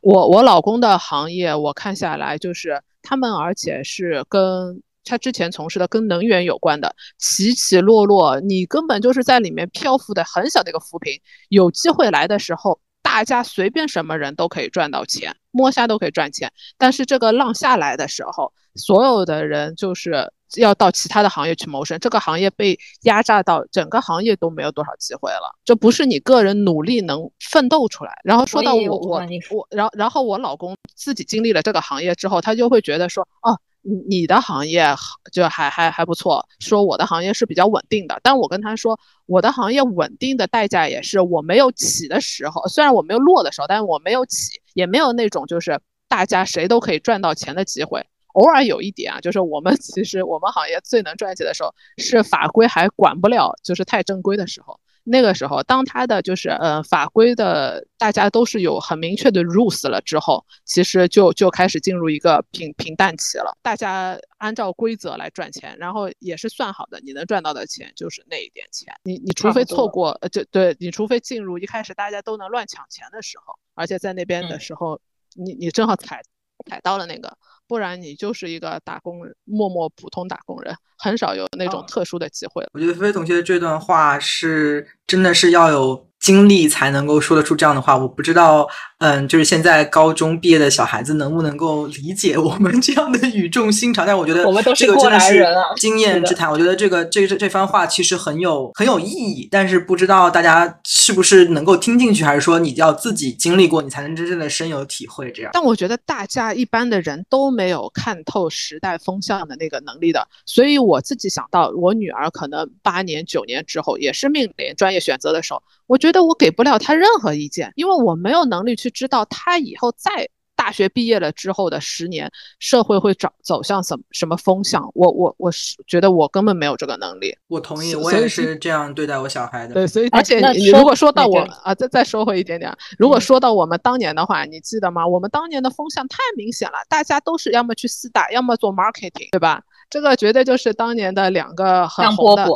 [0.03, 4.83] 我我老公的行业，我看下来就是他们，而且是跟。
[5.05, 11.13] 他之前从事的跟能源有关的起起落落，你根本就是在里面漂浮的很小的一个浮萍。
[11.49, 16.53] 有机会来的时候，大家随便什么人都可以赚到钱，摸虾都可以赚钱。
[16.79, 25.57] 但是这个浪下来的时候，所有的人就是要到其他的行业去谋生，这个行业被压榨到，整个行业都没有多少机会了。
[25.65, 28.13] 这不是你个人努力能奋斗出来。
[28.23, 29.19] 然后说到我我
[29.51, 33.59] 我，然后然后我老公自己经历了这个行业之后，他就会觉得说，哦。
[33.83, 34.85] 你你的行业
[35.33, 48.05] 就还还还不错，说我的行业是比较稳定的，但我跟他说，我的行业稳定的代价也是我没有起的时候，虽然我没有落的时候，但是我没有起，也没有那种就是大家谁都可以赚到钱的机会。
[48.35, 54.79] 偶尔有一点啊，就是我们 其实我们行业最能赚钱的时候，是法规还管不了，就是太正规的时候。
[55.11, 63.57] 那个时候，当他的就是呃法规的大家都是有很明确的 rules 了之后，其实就就开始进入一个平平淡期了。
[63.61, 68.95] 大家按照规则来赚钱，然后也是算好的，你能赚到的钱就是那一点钱。
[69.03, 75.01] 你你除非错过，呃，就对你除非进入一开始大家都能乱抢钱的时候，而且在那边的时候，
[75.35, 76.23] 你你正好踩
[76.69, 77.37] 踩到了那个。
[77.67, 82.67] 不然你就是一个打工人，默默普通打工人，很少有那种特殊的机会。
[82.73, 86.07] 我觉得菲菲同学这段话是真的是要有。
[86.21, 94.07] 经历才能够说得出这样的话，我不知道，嗯，就是现在高中毕业的小孩子能不能够理解我们这样的语重心长？
[94.07, 96.51] 但我觉得我们都是过来人啊，经验之谈。
[96.51, 105.33] 我觉得这个这这这番话其实很有很有意义，但是不知道大家是不是能够听进去，还是说你要自己经历过，你才能真正的深有体会？
[105.33, 105.51] 这样。
[105.55, 115.63] 但我觉得大家一般的人都没有看透时代风向的那个能力的，所以我自己想到，我女儿可能八年九年之后也是面临专业选择的时候。
[115.87, 124.87] 我觉得我给不了他任何意见，因为我没有能力去知道他以后在大学毕业了之后的十年，社会会走走向什么什么风向。
[124.95, 127.35] 我我我是觉得我根本没有这个能力。
[127.49, 129.73] 我同意，我也是这样对待我小孩的。
[129.73, 135.07] 对，所以而且你如果说到我啊，再再说回一点点，如果说到我们当年的话，你记得吗？
[135.07, 139.63] 我们当年的风向太明显了，大家都是要么去四大，要么做 marketing，对吧？
[139.89, 142.47] 这个绝对就是当年的两个很红的。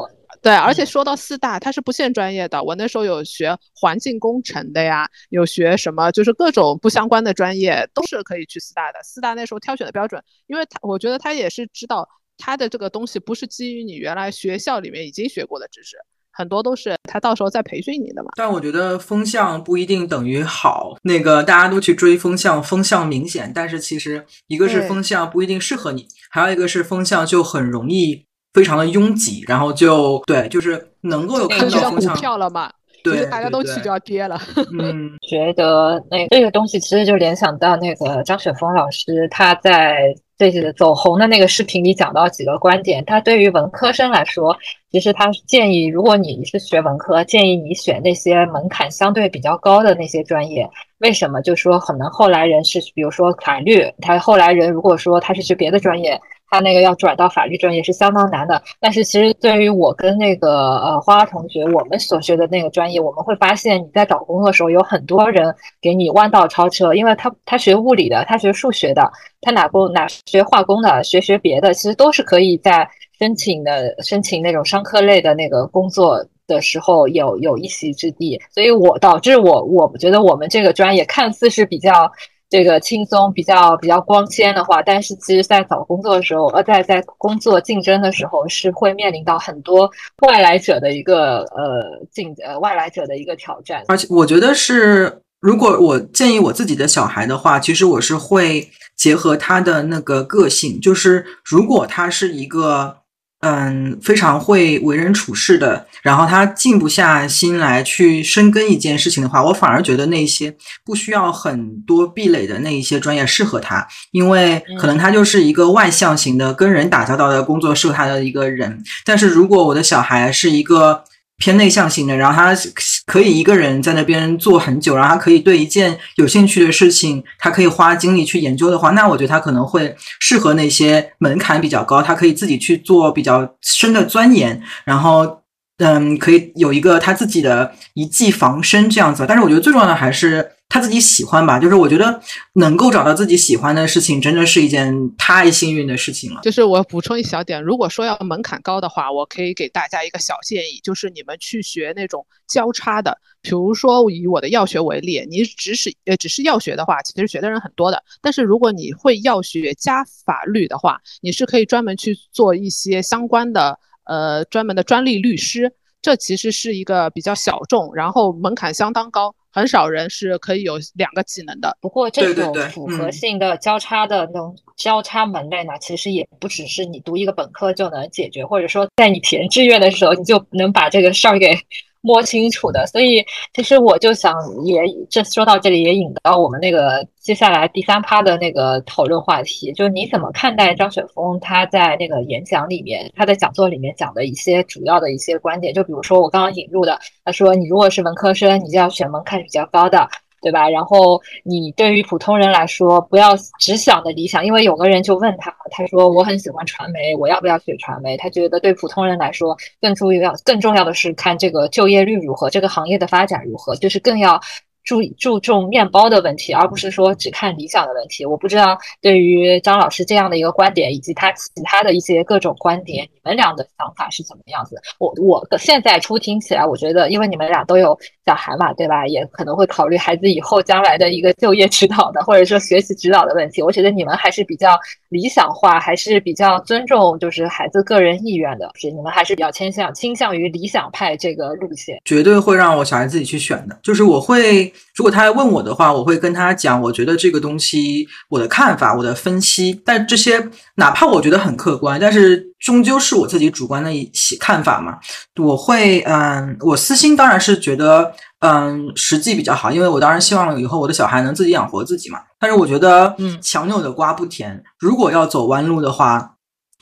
[0.45, 2.63] 对，而且说到四大，它是不限专业的。
[2.63, 8.99] 我那时候有学环境工程的呀，有学什么，就是各种不相关的专业都是可以去四大的。
[9.03, 15.97] 四大那时候挑选的标准，因为他我觉得他也是知道他的这个东西不是基于你原来学校里面已经学过的知识，
[16.31, 18.29] 很多都是他到时候再培训你的嘛。
[18.37, 28.27] 但我觉得风向不一定等于好，那个大家都去追风向，风向明显，但是其实一个是风向不一定适合你，还有一个是风向就很容易。
[28.55, 32.71] 非常的拥挤，然后就对，就是能够有看到股票了嘛，
[33.03, 34.41] 对，大家都去就要跌了。
[34.79, 43.05] 嗯， 觉得那这个东西其实就联想到那个张雪峰老师他在这些走红的那个视频里讲到几个观点。
[43.05, 44.57] 他对于文科生来说，
[44.91, 50.69] 其实他建议，如果你是学文科，建议你选那些门槛相对比较高的那些专业。
[50.99, 51.43] 为什么？
[51.43, 56.21] 就说可能后来人是，比如说法律，他后来人如果说他是学别的专业。
[56.55, 65.53] 他那个要转到法律专业是相当难的，但是其实对于我跟那个呃花花同学，我们所学的那个专业，我们会发现你在找工作的时候，有很多人
[65.83, 72.89] 给你弯道超车，因为他他学物理的，他学数学的，他哪工哪学化工的，学学别的，其实都是可以在
[73.19, 82.09] 申请的申请那种商科类的那个工作的时候有有一席之地，所以我导致我我觉得我们这个专业看似是比较。
[82.51, 89.91] 这个轻松比较比较光鲜的话，但是其实，在找工作的时候，呃，在在工作竞争的时候，是会面临到很多
[90.23, 93.83] 外来者的一个呃竞呃外来者的一个挑战。
[93.89, 102.99] 而且，我觉得是如果我建议我自己的小孩的话，其实我是会结合他的那个个性，就是如果他是一个。
[103.47, 118.83] 嗯，非常会为人处事的，然后他静不下心来去深耕一件事情的话，我反而觉得那些不需要很多壁垒的那一些专业适合他，因为可能他就是一个外向型的，跟人打交道的工作适合他的一个人。
[119.05, 121.05] 但是如果我的小孩是一个。
[121.45, 122.59] 偏内向型的，然后他
[123.05, 135.43] 可以一个人在那边做很久，然后他可以对一件有兴趣的事情，他可以花精力去研究的话，那我觉得他可能会适合那些门槛比较高，他可以自己去做比较深的钻研，然后
[135.77, 139.27] 嗯，可以有一个他自己的一技防身这样子。
[139.29, 140.49] 但是我觉得最重要的还是。
[140.69, 142.21] 他自己喜欢吧，就是我觉得
[142.55, 146.41] 能够找到自己喜欢的事情，真的是一件太幸运的事情了。
[146.43, 158.03] 就是我补充一小点，如果说要门槛高的话，我可以给大家一个小建议，就是你们去学那种交叉的，比如说以我的药学为例，你只是呃只是药学的话，其实学的人很多的。
[158.21, 169.37] 但是如果你会药学加法律的话，你是可以专门去做一些相关的呃专门的专利律师，这其实是一个比较小众，然后门槛相当高。
[169.55, 171.79] 很少人是可以有两个技能的。
[171.81, 181.57] 不过这种复合性的交叉的那种交叉门类呢，其实也不只是你读一个本科就能解决，或者说在你填志愿的时候你就能把这个事儿给。
[182.05, 183.25] 摸清楚的，所以
[183.55, 184.35] 其实我就想
[184.67, 200.07] 也这说到这里也引到我们那个接下来第三趴的那个讨论话题，就是你怎么看待张雪峰他在那个演讲里面，他在讲座里面讲的一些主要的一些观点，就比如说我刚刚引入的，他说你如果是文科生，你就要选门槛比较高的。
[200.45, 200.69] 对吧？
[200.69, 208.15] 然后你对于普通人来说，不要只想着理想，因为有个人就问他，他说我很喜欢传媒，我要不要学传媒？
[208.19, 214.39] 他觉得对普通人来说，更重要、更重要的是看这个就业率如何，这个行业的发展如何，就是更要。
[214.85, 218.25] 注注重面包的问题，而不是说只看理想的问题。
[218.25, 224.77] 我不知道对于张老师这样的一个观点，以及他其他的一些各种观点，你们俩的想法是怎么样子？
[224.99, 229.07] 我我现在初听起来，我觉得，因为你们俩都有小孩嘛，对吧？
[229.07, 233.63] 也可能会考虑孩子以后将来的一个就业指导的，或者说学习指导的问题。
[233.63, 234.79] 我觉得你们还是比较
[235.09, 241.99] 理想化，还是比较尊重就是孩子个人意愿的，是你们还是比较倾向倾向于理想派这个路线。
[242.05, 244.74] 绝对会让我小孩自己去选的，就是我会。
[244.95, 249.81] 如果他来问我的话，我会跟他讲，我觉得这个东西我的看法，我的分析。
[249.85, 254.99] 但这些哪怕我觉得很客观，但是终究是我自己主观的一些看法嘛。
[255.37, 262.19] 我会，嗯，我私心当然是觉得，嗯，实际比较好，因为我当然希望以后我的小孩能自己养活自己嘛。
[262.39, 264.63] 但是我觉得，嗯，强扭的瓜不甜。
[264.79, 266.33] 如果要走弯路的话。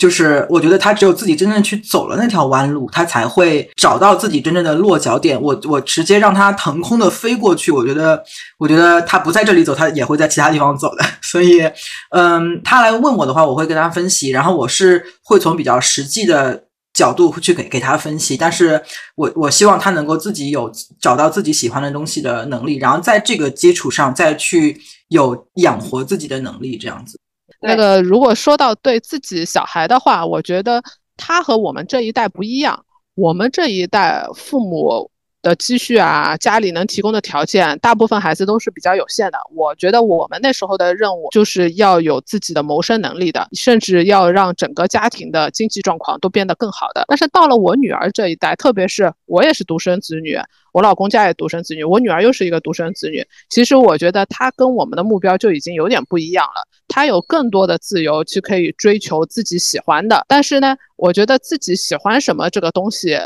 [0.03, 5.41] 就是我觉得他只有自己真正去走了那条弯路，他才会找到自己真正的落脚点。
[5.41, 8.21] 我我直接让他腾空的飞过去，我觉得
[8.59, 11.05] 我觉得他不在这里走，他也会在其他地方走的。
[11.23, 11.63] 所以，
[12.11, 18.37] 嗯，他来问我的话，我会跟他分析，然后我是会从比较实际的角度去给给他分析。
[18.37, 18.83] 但是
[19.15, 20.69] 我我希望他能够自己有
[21.01, 24.81] 找到自己喜欢的东西的能力，然后在这个基础上再去
[25.11, 27.17] 有养活自己的能力，这样子。
[27.63, 30.83] 那个，如果说到对自己小孩的话，我觉得
[31.17, 32.85] 他和我们这一代不一样。
[33.15, 35.11] 我们这一代父母
[35.43, 39.39] 的积蓄啊，家里能提供的条件，大部分孩子都是比较有限的。
[39.55, 47.05] 我觉得我们那时候的任务就是要有自己的谋生能力的，甚至要让整个家庭的经济状况都变得更好的。
[47.09, 50.39] 但是到了我女儿这一代，特别是我也是独生子女。
[50.73, 53.23] 我老公家也独生子女，我女儿又是一个独生子女。
[53.51, 56.67] 其实我觉得她跟我们的目标就已经有点不一样了。
[56.93, 63.19] 他有更多的自由去可以追求自己喜欢的，但是呢，我觉得自己喜欢什么这个东西，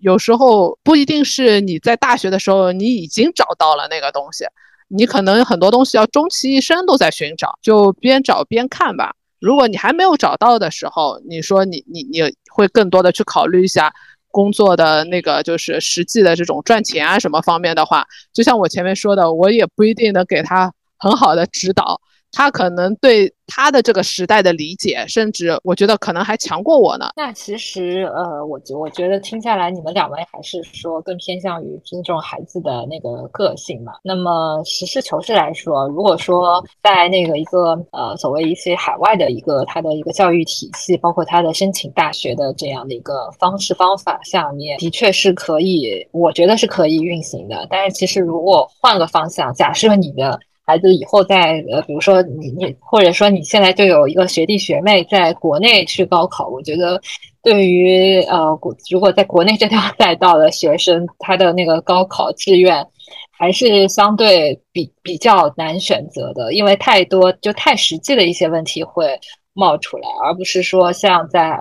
[0.00, 4.44] 有时候不一定是你在大学的时候你已经找到了那个东西，
[4.88, 9.14] 你可能很多东西要终其一生都在寻找，就边找边看吧。
[9.38, 12.20] 如果你还没有找到的时候，你说你你你
[12.52, 13.92] 会更多的去考虑一下。
[14.34, 22.00] 工作的那个就是实际的这种赚钱啊什么方面的话，就像我前面说的，我也不一定能给他很好的指导，
[22.32, 23.32] 他可能对。
[23.54, 27.10] 他的这个时代的理解，甚至我觉得可能还强过我呢。
[27.14, 33.92] 那其实，呃，我觉我觉得听下来，你们两位还是说更偏向于尊重孩子的那个个性嘛。
[34.02, 47.66] 那么实事求是来说，如果说在那个一个呃所谓一些海外的一个他的一个教育体系，包括他的申请大学的这样的一个方式方法下面，的确是可以，我觉得是可以运行的。
[47.68, 50.40] 但是其实如果换个方向，假设你的。
[50.64, 57.00] 孩子以后在呃，比如说你你，或者说你现在就有一个学弟学妹在国内去高考，我觉得
[57.42, 58.58] 对于呃，
[58.90, 62.86] 如果在国内这条 赛道的学生，他的那个高考志愿。
[63.34, 69.18] 还是相对比比较难选择的，因为太多就太实际的一些问题会
[69.52, 71.58] 冒出来，而不是说像在，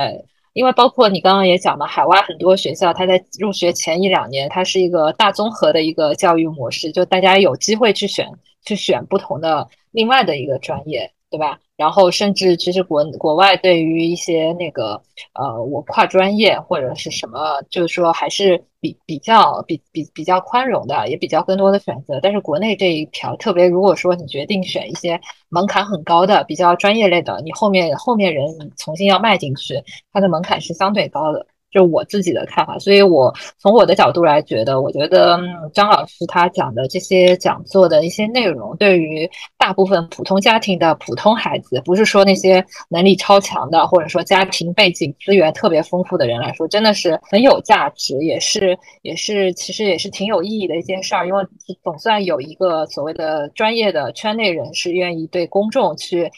[0.53, 8.27] 因为包括你刚刚也讲了，海外很多学校，它在入学前一两年，它是一个大综合的一个教育模式，就大家有机会去选
[8.66, 11.59] 去选不同的另外的一个专业，对吧？
[11.76, 15.01] 然后甚至其实国国外对于一些那个
[15.34, 22.20] 呃我跨专业或者是什么，就是说还是比比较比比比较宽容的，也比较更多的选择。
[22.22, 28.45] 但是国内这一条，特别如果说你决定选一些门槛很高的、比较专业类的，你后面后面人
[28.78, 29.82] 重新要迈进去，
[30.14, 31.47] 它的门槛是相对高的。
[31.72, 35.39] 就我自己的看法，所以我从我的角度来觉得，我觉得
[35.74, 51.41] 张老师他讲的这些讲座的一些内容，对于大部分普通家庭的普通孩子，不是说那些能力超强的，或者说家庭背景资源特别丰富的人来说，真的是很有价值，也是也是其实也是挺有意义的一件事儿，因为
[51.82, 56.30] 总算有一个所谓的专业的圈内人士愿意对公众去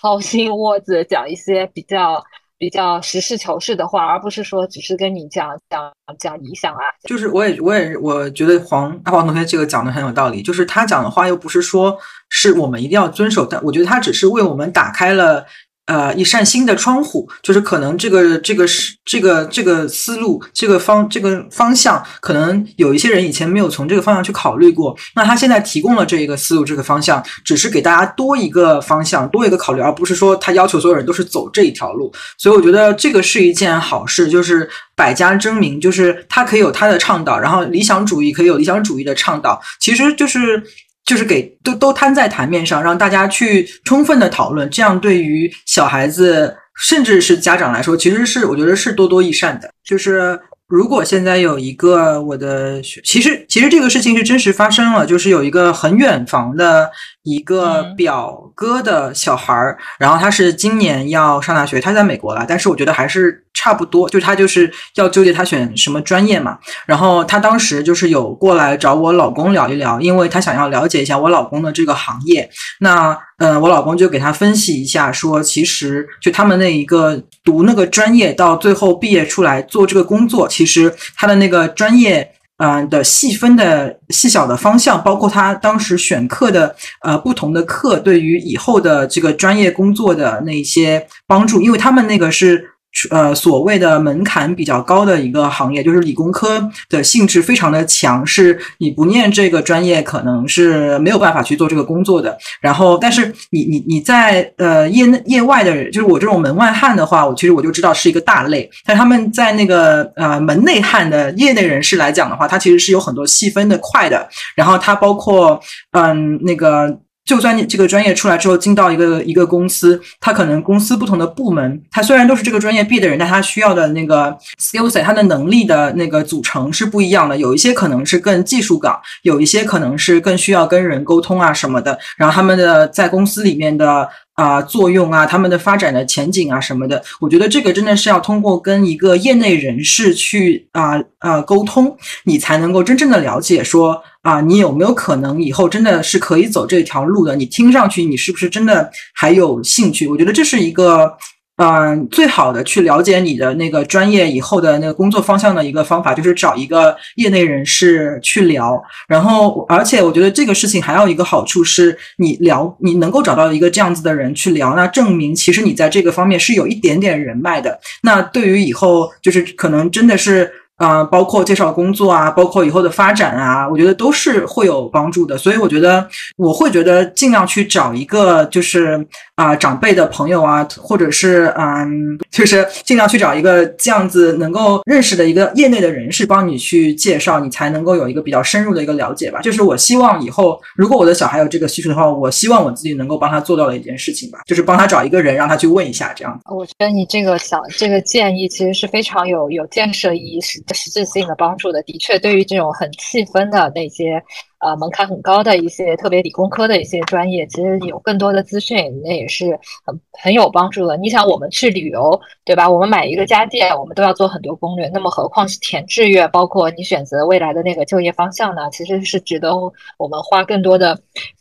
[0.00, 2.20] 掏心窝子讲一些比较。
[2.60, 6.82] 比较实事求是的话，而不是说只是跟你讲讲讲理想啊。
[7.08, 11.98] 就是我也我也我觉得黄阿黄同学这个讲的很有道理，就是他讲的话又不是说
[12.28, 15.46] 是我们一定要遵守，但我觉得他只是为我们打开了。
[15.90, 24.96] 呃，一扇新的窗户，就是可能这个这个是这个这个思路，这个方这个方向，可能有一些人以前没有从这个方向去考虑过。
[25.16, 32.12] 那他现在提供了这一个思路，这个方向，只是给大家多一个方向，多一个考虑，而不是说他要求所有人都是走这一条路。
[32.38, 40.62] 所以我觉得这个是一件好事，就是百家争鸣，就是他可以有他的倡导，然后理想主义可以有理想主义的倡导，其实就是。
[41.04, 49.70] 就是给都都摊在台面上，让大家去充分的讨论，这样对于小孩子甚至是家长来说，其实是我觉得是多多益善的。
[49.84, 50.38] 就是
[50.68, 56.88] 如果现在有一个我的学，其实其实这个事情是真实发生了，就是有一个很远房的
[57.24, 63.44] 一个表哥的小孩儿，然后他是今年要上大学，他在美国了，但是我觉得还是。
[63.52, 66.58] 差不多，就他就是要纠结他选什么专业嘛。
[66.86, 72.48] 然后他当时就是有过来找我老公聊一聊，因为他想要了解一下我老公的这个行业。
[72.80, 92.70] 那嗯，我老公就给他分析一下，说其实就他们那一个读那个专业，到最后毕业出来做这个工作，其实他的那个专业嗯的细分的细小的方向，包括他当时选课的呃不同的课，对于以后的这个专业工作的那些帮助，因为他们那个是。
[93.10, 102.36] 呃，所谓的门槛比较高的一个行业，就是理工科的性质非常的强，是你不念这个专业，可能是没有办法去做这个工作的。
[102.60, 108.68] 然后，但是你你你在呃业业外的，就是我这种门外汉的话，我其实我就知道是一个大类。
[108.84, 114.28] 但他们在那个呃门内汉的业内人士来讲的话，它其实是有很多细分的块的。
[114.56, 115.60] 然后它包括
[115.92, 116.98] 嗯那个。
[117.30, 127.36] 就算你这个专业出来之后进到一个一个公司，他可能公司不同的部门，他虽然都是这个专业毕业的人，但他需要的那个 skill set，他的能力的那个组成是不一样的。
[127.36, 131.96] 有一些可能是更技术岗，有一些可能是更需要跟人沟通啊什么的。
[132.16, 134.08] 然后他们的在公司里面的。
[134.34, 147.36] 啊，作用啊，他们的发展的前景啊，什么的，我觉得这个真的是要通过跟一个业内人士去啊啊沟通，你才能够真正的了解说啊，你有没有可能以后真的是可以走这条路的？
[147.36, 150.06] 你听上去你是不是真的还有兴趣？
[150.06, 151.16] 我觉得这是一个。
[151.62, 158.82] 嗯，最好的去了解你的那个专业以后的那个工作方向的一个方法，就是找一个业内人士去聊。
[159.06, 167.78] 然后，而且我觉得这个事情还有一个好处是，你聊你能够找到一个这样子的人去聊，那证明其实你在这个方面是有一点点人脉的。
[168.04, 170.50] 那对于以后就是可能真的是。
[170.80, 175.36] 啊，包括介绍工作啊，包括以后的发展啊，我觉得都是会有帮助的。
[175.36, 176.08] 所以我觉得
[176.38, 189.40] 我会觉得尽量去找一个就是啊长辈的朋友啊，或者是嗯，就是尽量去找一个这样子能够认识的一个业内的人士帮你去介绍，你才能够有一个比较深入的一个了解吧。
[189.42, 196.40] 就是我希望以后如果我的小孩有这个需求的话，我希望我自己能够帮他做到的一件事情吧，就是帮他找一个人让他去问一下这样。
[196.50, 200.58] 我觉得你这个想这个建议其实是非常有有建设意识。
[200.74, 204.22] 实质性的帮助的，的确，对于这种很细分的那些。
[204.62, 210.98] 呃，门槛很高的一些特别理工科的一些专业，其实有更多的资讯，那也是很很有帮助的。
[210.98, 212.68] 你想，我们去旅游，对吧？
[212.68, 218.68] 我们买一个家电，我们都要做很多攻略，那么何况是填志愿，包括你选择未来的那个就业方向呢？
[218.70, 219.56] 其实是值得
[219.96, 221.00] 我们花更多的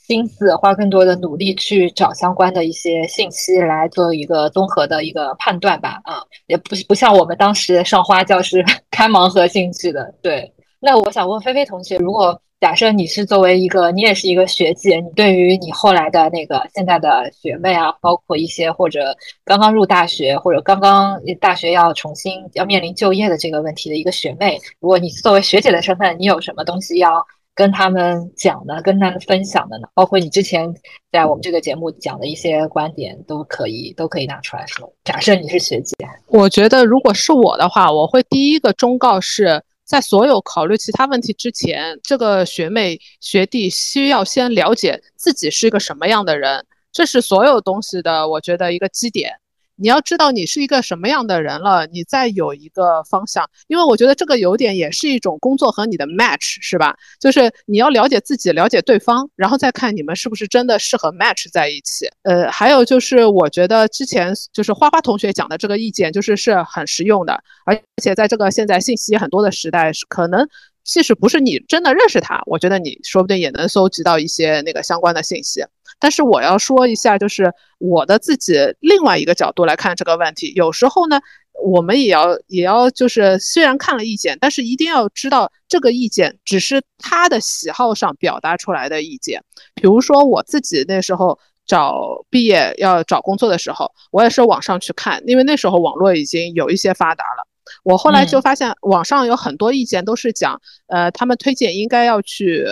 [0.09, 6.01] 心思，花更多的努力去找相关的一些信息来做一个综合的一个判断吧。
[6.03, 10.11] 啊，也不不像我们当时上花轿是 开盲盒进去的。
[10.23, 27.23] 对，那我想问菲菲同学，如果假设你是作为一个，你也是一个学姐，你对于你后来的那个现在的学妹啊，包括一些或者刚刚入大学或者刚刚大学要重新要面临就业的这个问题的一个学妹，如果你作为学姐的身份，你有什么东西要
[27.55, 29.87] 跟他们讲的，跟他们分享的呢？
[29.93, 30.73] 包括你之前
[31.11, 34.91] 在我们这个节目讲的一些观点，都可以都可以拿出来说。
[35.03, 35.95] 假设你是学姐，
[36.27, 39.63] 我觉得如果是我的话，我会第一个忠告是。
[39.89, 49.33] 在所有考虑其他问题之前，这个学妹学弟需要先了解自己是一个什么样的人，这是所有东西的，我觉得一个基点。
[49.79, 53.49] 你要知道你是一个什么样的人了，你再有一个方向。
[53.67, 56.95] 因为我觉得这个有点也是一种工作和你的 match，是吧？
[57.19, 62.09] 就是你要了解自己，了解对方，然后再看你们是不是真的适合 match 在一起。
[62.23, 70.47] 呃，还有就是我觉得之前就是花花同学讲的这个意见，就是是很实用的，而且在这个现在信息很多的时代，是可能。
[70.83, 75.63] 即使不是你真的认识他，我觉得你说不定也能搜集到一些那个相关的信息。
[75.99, 80.53] 但是我要说一下，就是我的自己另外一个角度来看这个问题。
[80.55, 81.19] 有时候呢，
[81.61, 89.43] 我们也要也要就是虽然看了意见，但是一定要知道这个意见只是他的喜好上表达出来的意见。
[89.75, 97.45] 比如说我自己那时候找毕业要找工作的时候，我也是网上去看，因为那时候网络已经有一些发达了。
[97.83, 102.65] 我后来就发现，网上有很多意见都是讲，呃，他们推荐应该要去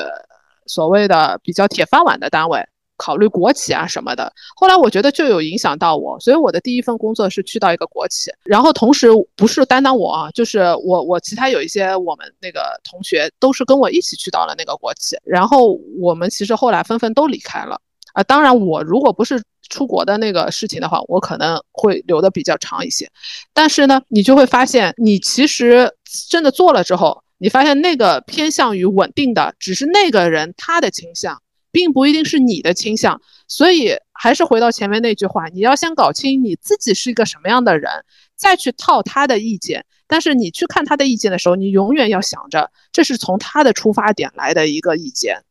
[0.65, 2.63] 所谓的比较铁饭碗的单位，
[2.97, 4.31] 考虑国企啊什么的。
[4.55, 17.79] 后来我觉得就有影响到我，所以我的第一份工作是去到一个国企，然后同时不是单单我啊，就是我我其他有一些我们那个同学都是跟我一起去到了那个国企，然后我们其实后来纷纷都离开了。
[18.18, 19.41] 啊，当然我如果不是。
[19.70, 23.11] 出国的那个事情的话，我可能会留的比较长一些，
[23.53, 25.91] 但是呢，你就会发现，你其实
[26.30, 33.22] 真的做了之后，你发现那个偏向于稳定的，只是那个人他的倾向，并不一定是你的倾向。
[33.49, 37.91] 所以还是回到前面那句话，你要先搞清你自己是一个什么样的人，
[38.38, 39.84] 再去套他的意见。
[40.07, 45.43] 但是你去看他的意见的时候，你永远要想着，这是从他的出发点来的一个意见。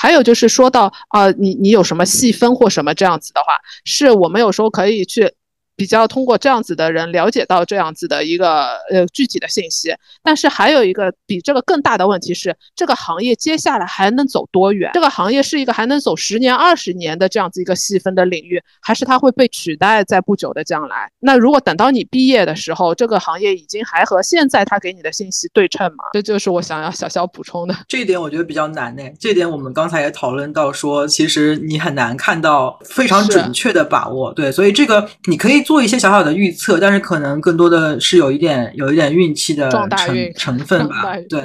[0.00, 5.30] 还有就是说到啊，你你有什么细分或什么这样子的话，是我们有时候可以去。
[5.80, 9.90] 比较通过这样子的人了解到这样子的一个呃具体的信息，
[10.22, 14.90] 但是还有一个比这个更大的问题是，这个行业接下来还能走多远？
[14.92, 21.10] 这个行业是一个还能走十年、二十年的这样子一个细分的领域，还是它会被取代在不久的将来？
[21.18, 26.04] 那如果等到你毕业的时候，这个行业已经还和现在他给你的信息对称吗？
[26.12, 27.74] 这就是我想要小小补充的。
[27.88, 29.02] 这一点我觉得比较难呢。
[29.18, 34.30] 这点我们刚才也讨论到说，其实你很难看到非常准确的把握。
[34.34, 35.64] 对，所以这个你可以。
[35.70, 41.14] 做一些小小的预测，但是可能更多的是有一点有一点运气的成成分吧。
[41.28, 41.40] 对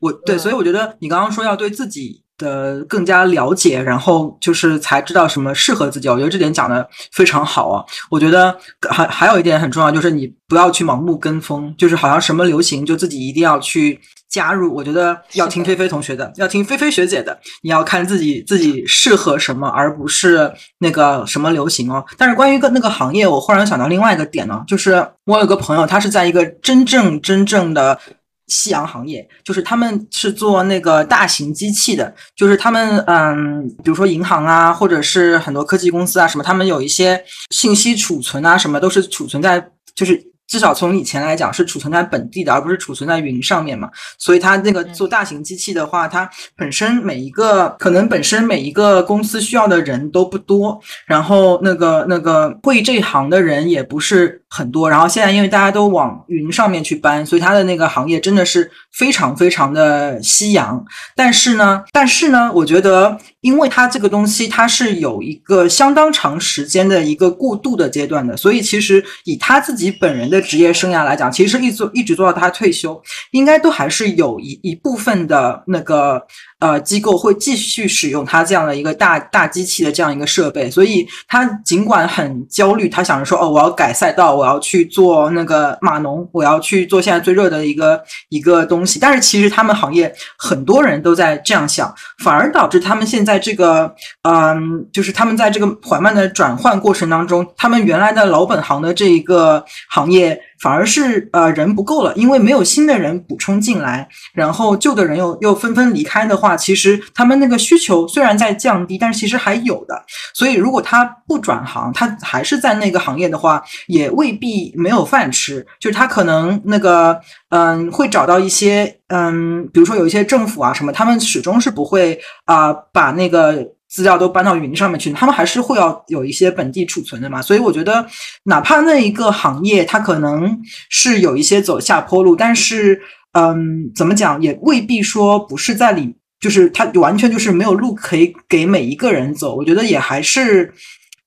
[0.00, 6.08] 我对，所以我觉得你刚刚说要对自己的更加了解，然后就是才知道什么适合自己。
[6.08, 7.84] 我觉得这点讲的非常好啊。
[8.10, 8.58] 我觉得
[8.90, 14.00] 还还有一点很重要，就是你不要去盲目跟风，就是好像什么流行就自己一定要去。
[14.30, 17.36] 加入，我觉得要听菲菲同学的，要听菲菲学姐的。
[17.62, 22.04] 你要看自己自己适合什么，而不是那个什么流行哦。
[22.16, 27.98] 但是关于个那个行业，我忽然想到另外一个点呢，就是我有个朋友，他是在一个真正真正的
[28.46, 37.20] 夕阳行业，就是他们是做那个大型机器的，就是他们嗯，比如说银行啊，或者是很多科技公司啊什么，他们有一些
[37.50, 40.29] 信息储存啊什么，都是储存在就是。
[40.50, 43.88] 至少从以前来讲是储存在本地的，而不是储存在云上面嘛。
[44.18, 54.90] 所以它那个做大型机器的话，它本身每一个可能本身每一个公司需要的人都不多，然后那个那个会这一行的人也不是很多。
[54.90, 60.84] 然后现在因为大家都往云上面去搬，所以它的那个行业真的是非常非常的夕阳。
[61.14, 63.16] 但是呢，但是呢，我觉得。
[63.40, 76.26] 因为他这个东西，它是有一个相当长时间的一个过渡的阶段的，所以其实以他自己本人的职业生涯来讲，其实一做一直做到他退休，应该都还是有一一部分的那个。
[76.60, 88.98] 呃，机构会继续使用它这样的一个大大机器的这样一个设备，所以他尽管很焦虑，他想着说，哦，我要改赛道，我要去做那个码农，我要去做现在最热的一个一个东西。
[89.00, 91.92] 但是其实他们行业很多人都在这样想，
[92.22, 100.38] 反而导致他们现在这个，嗯，就是他们在这个缓慢的转换过程当中，他们原来的老本行的这一个行业。
[100.60, 110.04] 反而是呃人不够了，因为没有新的人补充进来，然后旧的人又又纷纷离开的话，其实他们那个需求虽然在降低，但是其实还有的。
[110.34, 115.66] 所以如果他不转行，他还是在那个行业的话，也未必没有饭吃。
[115.80, 123.66] 就是他可能那个嗯会找到一些嗯，比如说有一些政府啊什么，他们始终是不会啊把那个。
[123.90, 127.42] 资料都搬到云上面去，他们还是会要有一些本地储存的嘛。
[127.42, 128.06] 所以我觉得，
[128.44, 139.56] 哪怕那一个行业它可能是有一些走下坡路，但是，嗯，怎么讲也未必说不是在里，就是它完全就是没有路可以给每一个人走。
[139.56, 140.72] 我觉得也还是。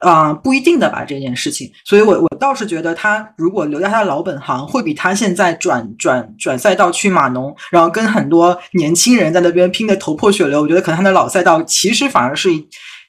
[0.03, 12.49] 啊，不一定的吧这件事情，所以我我倒是觉得他如果留在他的老本行，会比他现在转转转赛道去码农，然后跟很多年轻人在那边拼的头破血流，我觉得可能他的老赛道其实反而是。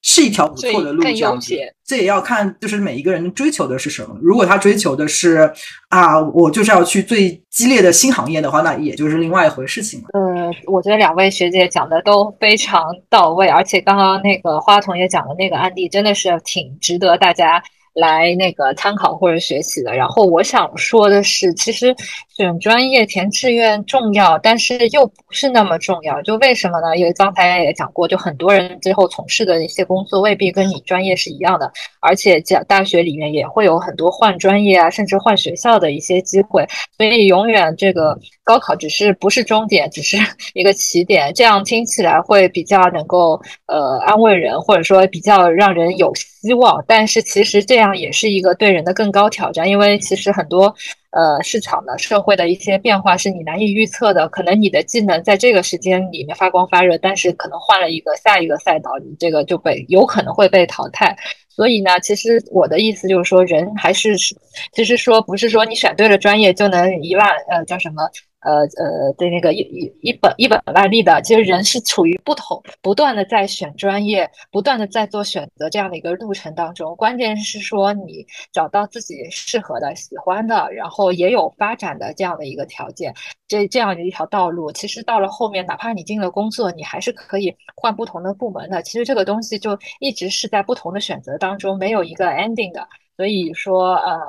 [0.07, 4.15] 是一条不错的路，这样子，这也要看就是每一个人追求的是什么。
[4.21, 5.51] 如果他追求的是
[5.89, 10.09] 啊，我就是要去最激烈的新行业的话，那也就是另外一回事情了。
[10.13, 17.63] 呃，我觉得两位学姐讲的都非常到位，而且刚刚那个花童也讲的那个案例真的是挺值得大家。
[17.95, 19.95] 来那个参考或者学习的。
[19.95, 21.95] 然后我想说的是，其实
[22.37, 26.21] 选专业填志愿重要，但是又不是那么重要。
[26.23, 26.97] 就为什么呢？
[26.97, 36.67] 因为刚才也讲过，就很多人最后从事的一些工作未必跟你专业是一样的，而且讲大学里面也会有很多换专业啊，甚至换学校的一些机会。
[36.97, 40.17] 所以永远这个高考只是不是终点，只是
[40.55, 41.33] 一个起点。
[41.33, 46.85] 这样听起来会比较能够呃安慰人，或者说比较让人有希望。
[46.89, 47.84] 但是其实这样。
[47.85, 50.75] 这样也是一个对人的更高挑战，因为其实很多
[51.11, 54.27] 呃市场的社会的一些变化是你难以预测的。
[54.31, 61.15] 可能你的技能在这个时间里面发光发热，但是可能换了一个下一个赛道，你这个就被有可能会被淘汰。
[61.51, 64.35] 所以呢，其实我的意思就是说，人还是是，
[64.73, 68.09] 其实说不是说你选对了专业就能一万呃叫什么。
[68.45, 76.95] 呃呃，对那个一一一本一本万利的，其实人是处于不同不断的在选专业，不断的在做选择这样的一个路程当中。
[76.97, 83.15] 关键是说你找到自己适合的、喜欢的，然后也有发展的这样的一个条件，
[83.49, 88.83] 这这样的一条道路，其实到了后面，哪怕你进了工作，你还是可以换不同的部门的。
[88.83, 92.87] 其实这个东西就一直是在不同的选择当中，没有一个 ending 的。
[93.17, 94.21] 所以说，呃。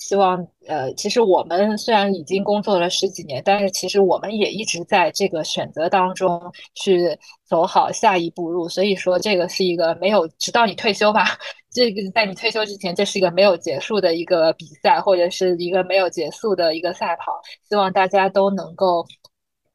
[0.00, 6.40] 希望呃，其实我们虽然已经工作了十几年，但是其实我们也一直在这个选择当中
[6.74, 8.68] 去走好下一步路。
[8.68, 11.24] 所以说，这个是一个没有直到你退休吧，
[11.70, 17.32] 这个在你退休之前，这是一个没有结束的一个比赛，或者是一个没有结束的一个赛跑。
[17.68, 19.06] 希望大家都能够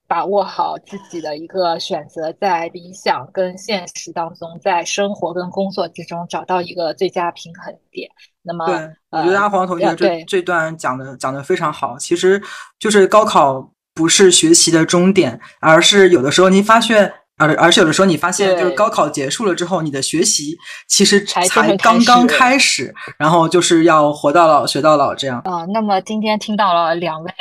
[0.07, 8.09] 把握好自己的一个选择，在理想跟现实当中，在生活跟工作之中找到一个最佳平衡点。
[8.43, 8.75] 那么，对，
[9.09, 11.97] 我觉得阿黄同学这这段讲的讲的非常好。
[11.97, 12.39] 其实，
[12.77, 20.55] 就是高考不是学习的终点，而是有的时候你发现，而而且有的时候你发现，就是高考结束了之后，你的学习
[20.87, 25.41] 其实才刚刚开始，然后就是要活到老学到老这样。
[25.45, 27.31] 啊，那么今天听到了两位。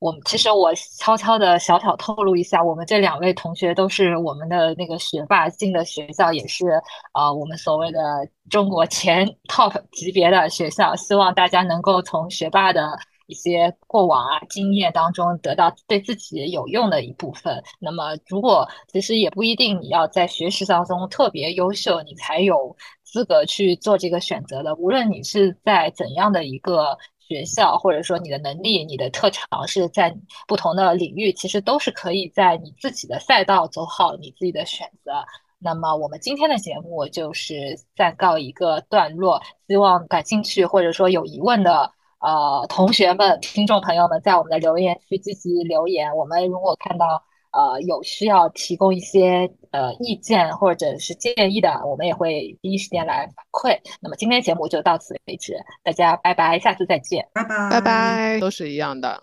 [0.00, 6.68] 我其实我悄悄的小小透露一下，我们这两位同学都是我们的那个学霸，进的学校也是
[7.12, 8.00] 啊，我们所谓的
[8.48, 10.96] 中国前 top 级别的学校。
[10.96, 17.62] 希望大家能够从学霸的一些过往啊经验当中得到对自己有用的一部分。
[17.78, 22.74] 那么，如果其实也不一定你要在学习当中特别优秀，你才有
[23.04, 24.74] 资格去做这个选择的。
[24.76, 26.96] 无论你是在怎样的一个。
[27.30, 30.12] 学校或者说你的能力、你的特长是在
[30.48, 35.12] 不同的领域，其实都是可以在你自己的赛道走好你自己的选择。
[35.60, 46.16] 那么我们今天的节目就是暂告一个段落，希望感兴趣或者说有疑问的呃同学们、听众朋友们在我们的留言区积极留言。
[46.16, 47.22] 我们如果看到。
[47.52, 53.78] 呃，有需要提供一些呃意见或者是建议的，我们也会第一时间来反馈。
[54.00, 59.20] 那么今天节目就到此为止，大家拜拜，下次再见，拜拜拜拜，都是一样的。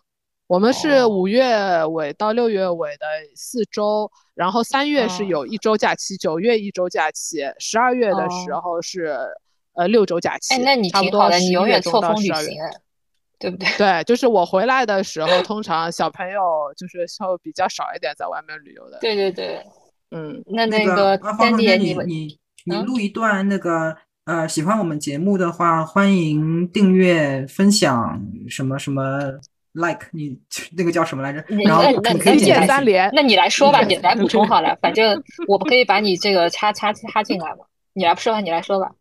[0.48, 3.06] 我们是五月尾到六月尾的
[3.36, 9.18] 四周，然后三月是有一周假期，九月一周假期，十二月的时候是
[9.74, 10.54] 呃六周假期。
[10.54, 12.58] 哎，那你挺好的，你永远错峰旅行。
[13.40, 13.68] 对不对？
[13.78, 16.42] 对，就是我回来的时候，通常小朋友
[16.76, 18.98] 就是稍比较少一点，在外面旅游的。
[19.00, 19.62] 对对对，
[20.12, 29.20] 嗯，那那个三弟，你你你录一段那个呃，喜欢我们节目的话，欢迎订阅、分享什么什么
[29.74, 30.38] like，你
[30.76, 31.42] 那个叫什么来着？
[31.66, 31.84] 然后
[32.34, 33.10] 一键三连。
[33.14, 37.66] 那你来说吧，你来补充好了，反正 我不可以把你这个插插插进来嘛。
[37.94, 38.92] 你来说吧，你来说吧。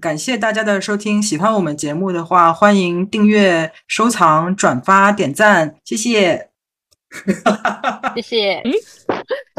[0.00, 6.50] 感谢大家的收听，喜欢我们节目的话，欢迎订阅、收藏、转发、点赞，谢谢。
[8.16, 8.72] 谢谢，嗯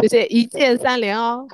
[0.02, 1.48] 谢谢一键三连哦。